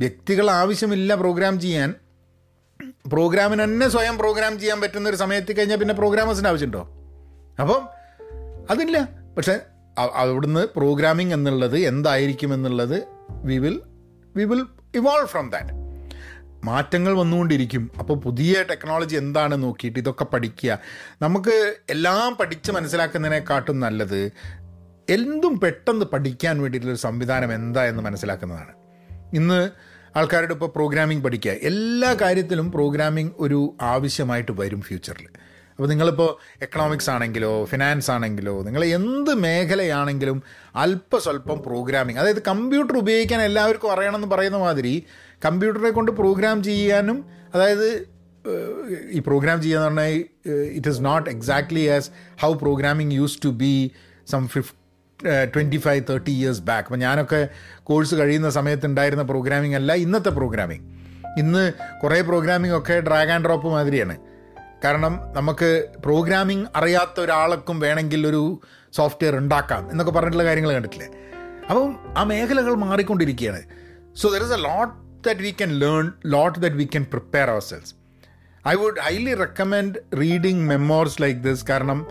വ്യക്തികൾ 0.00 0.50
ആവശ്യമില്ല 0.50 1.14
പ്രോഗ്രാം 1.14 1.60
ചെയ്യാൻ. 1.60 1.94
പ്രോഗ്രാമിന് 3.06 3.64
തന്നെ 3.64 3.88
സ്വയം 3.88 4.18
പ്രോഗ്രാം 4.18 4.60
ചെയ്യാൻ 4.60 4.80
പറ്റുന്ന 4.80 5.08
ഒരു 5.08 5.16
സമയത്ത് 5.16 5.58
കഴിഞ്ഞാൽ 5.58 5.76
പിന്നെ 5.76 5.94
പ്രോഗ്രാമേഴ്സിന്റെ 5.94 6.50
ആവശ്യമുണ്ടോ? 6.50 6.80
അപ്പം 7.60 7.88
അതില്ല. 8.70 9.08
പക്ഷേ 9.36 9.58
അവിടുന്ന് 9.98 10.66
പ്രോഗ്രാമിംഗ് 10.76 11.34
എന്നുള്ളത് 11.34 11.78
എന്തായിരിക്കും 11.78 12.54
എന്നുള്ളത് 12.54 13.02
we 13.30 13.58
will 13.58 13.80
we 14.36 14.44
will 14.44 14.66
evolve 14.94 15.26
from 15.26 15.50
that 15.50 15.83
മാറ്റങ്ങൾ 16.64 17.12
വന്നുകൊണ്ടിരിക്കും. 17.12 17.90
അപ്പോൾ 17.98 18.16
പുതിയ 18.18 18.64
ടെക്നോളജി 18.70 19.16
എന്താണ് 19.16 19.62
നോക്കിയിട്ട് 19.62 19.98
ഇതൊക്കെ 19.98 20.24
പഠിക്കുക. 20.24 20.78
നമുക്ക് 21.22 21.74
എല്ലാം 21.90 22.36
പഠിച്ച് 22.40 22.72
മനസ്സിലാക്കുന്നതിനെക്കാട്ടും 22.72 23.80
നല്ലത് 23.80 24.32
എന്തും 25.08 25.60
പെട്ടെന്ന് 25.60 26.06
പഠിക്കാൻ 26.12 26.62
വേണ്ടിയിട്ടുള്ളൊരു 26.62 27.00
സംവിധാനം 27.00 27.54
എന്താ 27.54 27.84
എന്ന് 27.84 28.02
മനസ്സിലാക്കുന്നതാണ്. 28.02 28.72
ഇന്ന് 29.34 29.70
ആൾക്കാരുടെ 30.18 30.52
ഇപ്പോൾ 30.52 30.70
പ്രോഗ്രാമിംഗ് 30.76 31.24
പഠിക്കുക. 31.24 31.52
എല്ലാ 31.62 32.10
കാര്യത്തിലും 32.22 32.72
പ്രോഗ്രാമിംഗ് 32.72 33.32
ഒരു 33.38 33.74
ആവശ്യമായിട്ട് 33.82 34.52
വരും 34.60 34.82
ഫ്യൂച്ചറിൽ. 34.82 35.28
അപ്പോൾ 35.70 35.88
നിങ്ങളിപ്പോൾ 35.88 36.28
എക്കണോമിക്സ് 36.62 37.10
ആണെങ്കിലോ 37.10 37.64
ഫിനാൻസ് 37.64 38.10
ആണെങ്കിലോ 38.10 38.62
നിങ്ങൾ 38.62 38.84
എന്ത് 38.84 39.34
മേഖലയാണെങ്കിലും 39.34 40.42
അല്പസ്വല്പം 40.76 41.62
പ്രോഗ്രാമിംഗ് 41.62 42.20
അതായത് 42.20 42.42
കമ്പ്യൂട്ടർ 42.42 42.96
ഉപയോഗിക്കാൻ 42.96 43.42
എല്ലാവർക്കും 43.42 43.92
അറിയണമെന്ന് 43.92 44.28
പറയുന്ന 44.28 44.58
മാതിരി 44.58 44.94
കമ്പ്യൂട്ടറെ 45.44 45.90
കൊണ്ട് 45.90 46.10
പ്രോഗ്രാം 46.10 46.62
ചെയ്യാനും 46.62 47.24
അതായത് 47.54 48.08
ഈ 49.10 49.18
പ്രോഗ്രാം 49.18 49.62
ചെയ്യാന്ന് 49.62 49.86
പറഞ്ഞാൽ 49.86 50.24
it 50.64 50.88
is 50.88 51.04
not 51.04 51.30
exactly 51.30 51.86
as 51.86 52.10
how 52.40 52.52
programming 52.52 53.14
used 53.14 53.40
to 53.44 53.48
be 53.48 53.90
some 54.30 54.48
fif 54.48 54.72
twenty 55.54 55.76
five 55.76 56.04
thirty 56.10 56.32
years 56.32 56.60
back 56.60 56.86
അപ്പം 56.86 56.98
ഞാനൊക്കെ 56.98 57.48
കോഴ്സ് 57.82 58.14
കഴിയുന്ന 58.14 58.50
സമയത്ത് 58.50 58.86
ഉണ്ടായിരുന്ന 58.86 59.22
പ്രോഗ്രാമിംഗ് 59.22 59.74
അല്ല 59.74 59.92
ഇന്നത്തെ 59.94 60.28
പ്രോഗ്രാമിംഗ് 60.28 60.84
ഇന്ന് 61.38 61.72
കുറേ 62.02 62.20
പ്രോഗ്രാമിംഗ് 62.20 62.76
ഒക്കെ 62.76 63.00
ഡ്രാഗ് 63.00 63.30
ആൻഡ് 63.30 63.44
ഡ്രോപ്പ് 63.44 63.68
മാതിരിയാണ്. 63.68 64.16
കാരണം 64.84 65.20
നമുക്ക് 65.32 65.88
പ്രോഗ്രാമിംഗ് 66.04 66.66
അറിയാത്ത 66.76 67.20
ഒരാൾക്കും 67.20 67.80
വേണമെങ്കിൽ 67.80 68.26
ഒരു 68.26 68.60
സോഫ്റ്റ്വെയർ 68.92 69.36
ഉണ്ടാക്കാം 69.36 69.90
എന്നൊക്കെ 69.90 70.12
പറഞ്ഞിട്ടുള്ള 70.12 70.44
കാര്യങ്ങൾ 70.44 70.72
കണ്ടിട്ടില്ലേ? 70.72 71.08
അപ്പം 71.70 71.96
ആ 72.18 72.24
മേഖലകൾ 72.24 72.74
മാറിക്കൊണ്ടിരിക്കുകയാണ്. 72.74 73.62
So 74.16 74.28
there 74.28 74.42
is 74.42 74.52
a 74.52 74.56
lot 74.56 75.03
that 75.24 75.40
we 75.40 75.50
can 75.50 75.72
learn 75.78 76.12
lot 76.26 76.58
that 76.58 76.76
we 76.76 76.84
can 76.84 77.04
prepare 77.04 77.50
our 77.50 77.60
selves 77.60 77.94
I 78.68 78.74
would 78.74 79.00
highly 79.00 79.34
recommend 79.34 80.20
reading 80.20 80.62
memoirs 80.68 81.22
like 81.22 81.40
this 81.40 81.64
കാരണം 81.70 82.06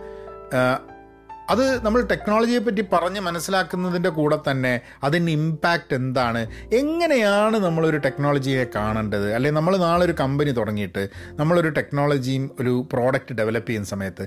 അത് 1.50 1.84
നമ്മൾ 1.86 2.02
ടെക്നോളജിയെ 2.02 2.58
പറ്റി 2.58 2.82
പറഞ്ഞ് 2.92 3.20
മനസ്സിലാക്കുന്നതിന്റെ 3.20 4.08
കൂടെ 4.08 4.38
തന്നെ 4.50 4.80
അതിന്റെ 5.04 5.32
ഇമ്പാക്റ്റ് 5.32 5.94
എന്താണ്? 5.94 6.42
എങ്ങനെയാണ് 6.72 7.56
നമ്മളൊരു 7.56 7.96
ടെക്നോളജിയെ 7.96 8.64
കാണേണ്ടത്? 8.76 9.34
അല്ലെങ്കിൽ 9.34 9.58
നമ്മൾ 9.58 9.76
നാളെ 9.76 10.04
ഒരു 10.04 10.12
കമ്പനി 10.12 10.50
തുടങ്ങിയിട്ട് 10.50 11.08
നമ്മളൊരു 11.30 11.68
ടെക്നോളജിയും 11.68 12.50
ഒരു 12.60 12.88
പ്രോഡക്റ്റ് 12.92 13.34
ഡെവലപ്പ് 13.34 13.68
ചെയ്യുന്ന 13.68 13.88
സമയത്ത് 13.88 14.26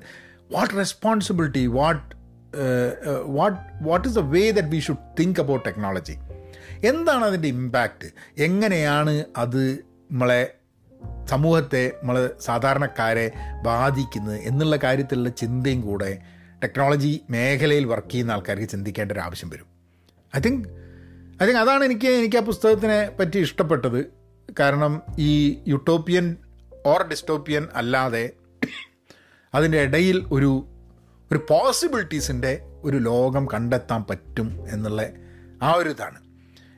what 0.51 0.73
responsibility 0.77 1.67
what 1.67 2.15
what 3.25 3.57
what 3.81 4.07
is 4.07 4.15
the 4.15 4.19
way 4.19 4.51
that 4.51 4.67
we 4.67 4.79
should 4.79 5.03
think 5.19 5.39
about 5.39 5.65
technology 5.65 6.15
എന്താണ് 6.83 7.25
അതിന്റെ 7.25 7.47
ഇമ്പാക്റ്റ് 7.47 8.07
എങ്ങനെയാണ് 8.41 9.25
അത് 9.37 9.73
നമ്മളെ 10.11 10.53
സമൂഹത്തെ 11.25 11.91
നമ്മൾ 11.99 12.31
സാധാരണക്കാരെ 12.39 13.31
ബാധിക്കുന്നത് 13.61 14.39
എന്നുള്ള 14.41 14.75
കാര്യത്തിലുള്ള 14.75 15.29
ചിന്തയും 15.29 15.81
കൂടെ 15.81 16.21
ടെക്നോളജി 16.63 17.21
മേഖലയിൽ 17.29 17.85
വർക്ക് 17.85 18.09
ചെയ്യുന്ന 18.09 18.31
ആൾക്കാർക്ക് 18.31 18.69
ചിന്തിക്കേണ്ട 18.69 19.11
ഒരു 19.11 19.19
ആവശ്യം 19.19 19.49
വരും. 19.49 19.65
ഐ 20.37 20.39
തിങ്ക് 20.39 20.67
ഐ 21.43 21.45
തിങ്ക് 21.45 21.59
അതാണ് 21.59 21.83
എനിക്ക് 21.83 22.07
എനിക്ക് 22.07 22.37
ആ 22.37 22.39
പുസ്തകത്തിനെ 22.39 23.09
പറ്റി 23.19 23.37
ഇഷ്ടപ്പെട്ടത്. 23.37 24.11
കാരണം 24.59 25.01
ഈ 25.17 25.61
യുട്ടോപ്പിയൻ 25.67 26.37
ഓർ 26.85 27.07
ഡിസ്റ്റോപ്പിയൻ 27.07 27.67
അല്ലാതെ 27.73 28.29
അതിന്റെ 29.55 29.81
ഇടയിൽ 29.81 30.25
ഒരു 30.31 30.67
ഒരു 31.31 31.45
പോസിബിലിറ്റീസിന്റെ 31.49 32.61
ഒരു 32.83 32.97
ലോകം 32.97 33.45
കണ്ടെത്താൻ 33.45 34.05
പറ്റും 34.09 34.67
എന്നുള്ള 34.73 35.09
ആ 35.61 35.73
ഒരു 35.73 35.89
ഇതാണ്. 35.89 36.26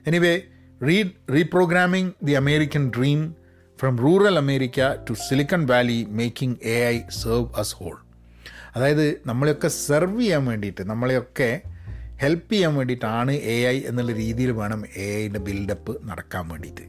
Anyway 0.10 0.42
read 0.82 1.34
reprogramming 1.34 2.14
the 2.24 2.32
American 2.32 2.92
dream 2.98 3.36
from 3.80 3.98
rural 3.98 4.38
America 4.38 4.80
to 5.10 5.14
Silicon 5.14 5.66
Valley 5.66 6.08
making 6.10 6.58
A 6.64 6.88
I 6.88 7.02
serve 7.10 7.54
us 7.58 7.76
whole 7.76 7.98
അതായത് 8.76 9.22
നമ്മളെയൊക്കെ 9.26 9.68
സെർവ് 9.68 10.22
ചെയ്യാൻ 10.22 10.46
വേണ്ടിയിട്ട് 10.46 10.82
നമ്മളെയൊക്കെ 10.82 11.62
ഹെൽപ്പ് 12.18 12.54
ചെയ്യാൻ 12.54 12.76
വേണ്ടിയിട്ടാണ് 12.76 13.32
എ 13.32 13.66
ഐ 13.66 13.82
എന്നുള്ള 13.86 14.12
രീതിയിൽ 14.12 14.52
വേണം 14.52 14.86
എ 14.96 15.26
ഐന്റെ 15.26 15.40
ബിൽഡപ്പ് 15.40 16.02
നടക്കാൻ 16.04 16.50
വേണ്ടിയിട്ട്. 16.50 16.86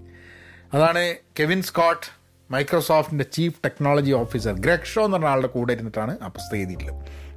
അതാണ് 0.73 1.15
Kevin 1.41 1.63
Scott 1.63 2.07
മൈക്രോസോഫ്റ്റിന്റെ 2.51 3.25
chief 3.25 3.61
technology 3.65 4.13
officer 4.13 4.53
Greg 4.55 4.85
Shaw 4.85 5.05
എന്ന് 5.05 5.17
പറഞ്ഞ 5.17 5.29
ആളുടെ 5.29 5.47
കൂടെ 5.47 5.73
ഇരുന്നിട്ടാണ് 5.73 6.19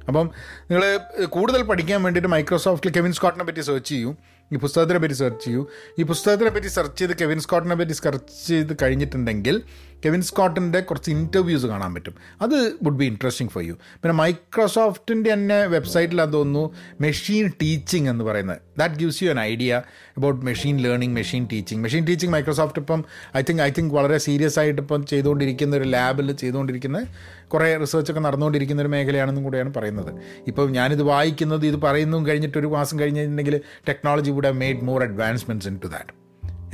അപ്പം 0.08 0.30
നിങ്ങൾ 0.70 1.00
കൂടുതൽ 1.24 1.62
പഠിക്കാൻ 1.62 2.02
വേണ്ടിയിട്ട് 2.02 2.28
മൈക്രോസോഫ്റ്റിൽ 2.28 2.92
കെവിൻ 2.92 3.12
സ്കോട്ടിനെ 3.12 3.44
പറ്റി 3.44 3.60
സെർച്ച് 3.60 3.88
ചെയ്യൂ. 3.88 4.14
ഈ 4.52 4.56
പുസ്തകത്തിനെ 4.56 4.98
പറ്റി 4.98 5.12
സെർച്ച് 5.12 5.44
ചെയ്യൂ. 5.44 5.66
ഈ 5.98 6.02
പുസ്തകത്തിനെ 6.02 6.50
പറ്റി 6.50 6.66
സെർച്ച് 6.66 6.98
ചെയ്ത് 6.98 7.16
കെവിൻ 7.16 7.40
സ്കോട്ടിനെ 7.40 7.74
പറ്റി 7.74 7.92
സെർച്ച് 7.92 8.48
ചെയ്ത് 8.48 8.76
കഴിഞ്ഞിട്ടുണ്ടെങ്കിൽ 8.82 9.62
കെവിൻ 10.04 10.22
സ്കോട്ടിന്റെ 10.22 10.80
കുറച്ച് 10.80 11.10
ഇന്റർവ്യൂസ് 11.10 11.66
കാണാൻ 11.66 11.94
പറ്റും. 11.94 12.14
അത് 12.42 12.54
would 12.82 12.96
be 12.96 13.04
interesting 13.04 13.52
for 13.52 13.64
you 13.64 13.72
പിന്നെ 13.72 14.14
മൈക്രോസോഫ്റ്റിന്റെ 14.14 15.32
തന്നെ 15.32 15.66
വെബ്സൈറ്റിൽ 15.66 16.22
അത് 16.22 16.32
തോന്നുന്നു 16.32 16.74
മെഷീൻ 17.00 17.50
ടീച്ചിങ് 17.62 18.08
എന്ന് 18.08 18.24
പറയുന്നത്. 18.24 18.58
That 18.78 18.94
gives 18.94 19.22
you 19.22 19.30
an 19.30 19.40
idea 19.40 19.82
about 20.16 20.46
machine 20.46 20.78
learning 20.78 21.14
machine 21.14 21.48
teaching 21.52 21.82
machine 21.82 22.06
teaching 22.06 22.32
Microsoft 22.32 22.80
ഇപ്പം 22.80 23.04
ഐ 23.36 23.42
തിങ്ക് 23.48 23.62
ഐ 23.62 23.70
തിങ്ക് 23.78 23.94
വളരെ 23.94 24.18
സീരിയസ് 24.18 24.58
ആയിട്ട് 24.58 24.82
ഇപ്പം 24.82 25.06
ചെയ്തുകൊണ്ടിരിക്കുന്ന 25.06 25.76
ഒരു 25.76 25.84
ലാബിൽ 25.84 26.32
ചെയ്തുകൊണ്ടിരിക്കുന്ന 26.32 27.04
കുറേ 27.48 27.76
റിസർച്ചൊക്കെ 27.76 28.20
നടന്നുകൊണ്ടിരിക്കുന്ന 28.20 28.82
ഒരു 28.82 28.88
മേഖലയാണെന്നും 28.88 29.44
കൂടെയാണ് 29.44 29.74
പറയുന്നത്. 29.74 30.14
ഇപ്പം 30.46 30.72
ഞാനിത് 30.72 31.02
വായിക്കുന്നത് 31.02 31.66
ഇത് 31.66 31.76
പറയുന്നതും 31.76 32.26
കഴിഞ്ഞിട്ട് 32.26 32.58
ഒരു 32.58 32.66
മാസം 32.66 33.00
കഴിഞ്ഞിട്ടുണ്ടെങ്കിൽ 33.00 33.60
technology 33.88 34.30
would 34.30 34.44
have 34.44 34.56
made 34.56 34.80
more 34.80 35.02
advancements 35.02 35.68
in 35.68 35.80
to 35.84 35.86
that 35.86 36.12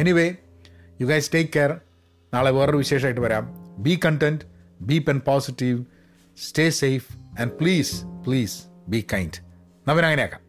anyway 0.00 0.32
you 1.00 1.06
guys 1.06 1.30
take 1.34 1.50
care 1.56 1.80
നാളെ 2.34 2.50
വേറൊരു 2.50 2.76
വിശേഷമായിട്ട് 2.76 3.20
വരാം. 3.20 3.54
Be 3.78 4.00
content 4.04 4.44
be 4.80 4.98
pen 4.98 5.20
positive 5.20 5.84
stay 6.38 6.70
safe 6.70 7.06
and 7.40 7.52
please 7.52 8.04
please 8.26 8.62
be 8.88 9.06
kind 9.12 9.40
നവനങ്ങനെയാക്കാം 9.88 10.40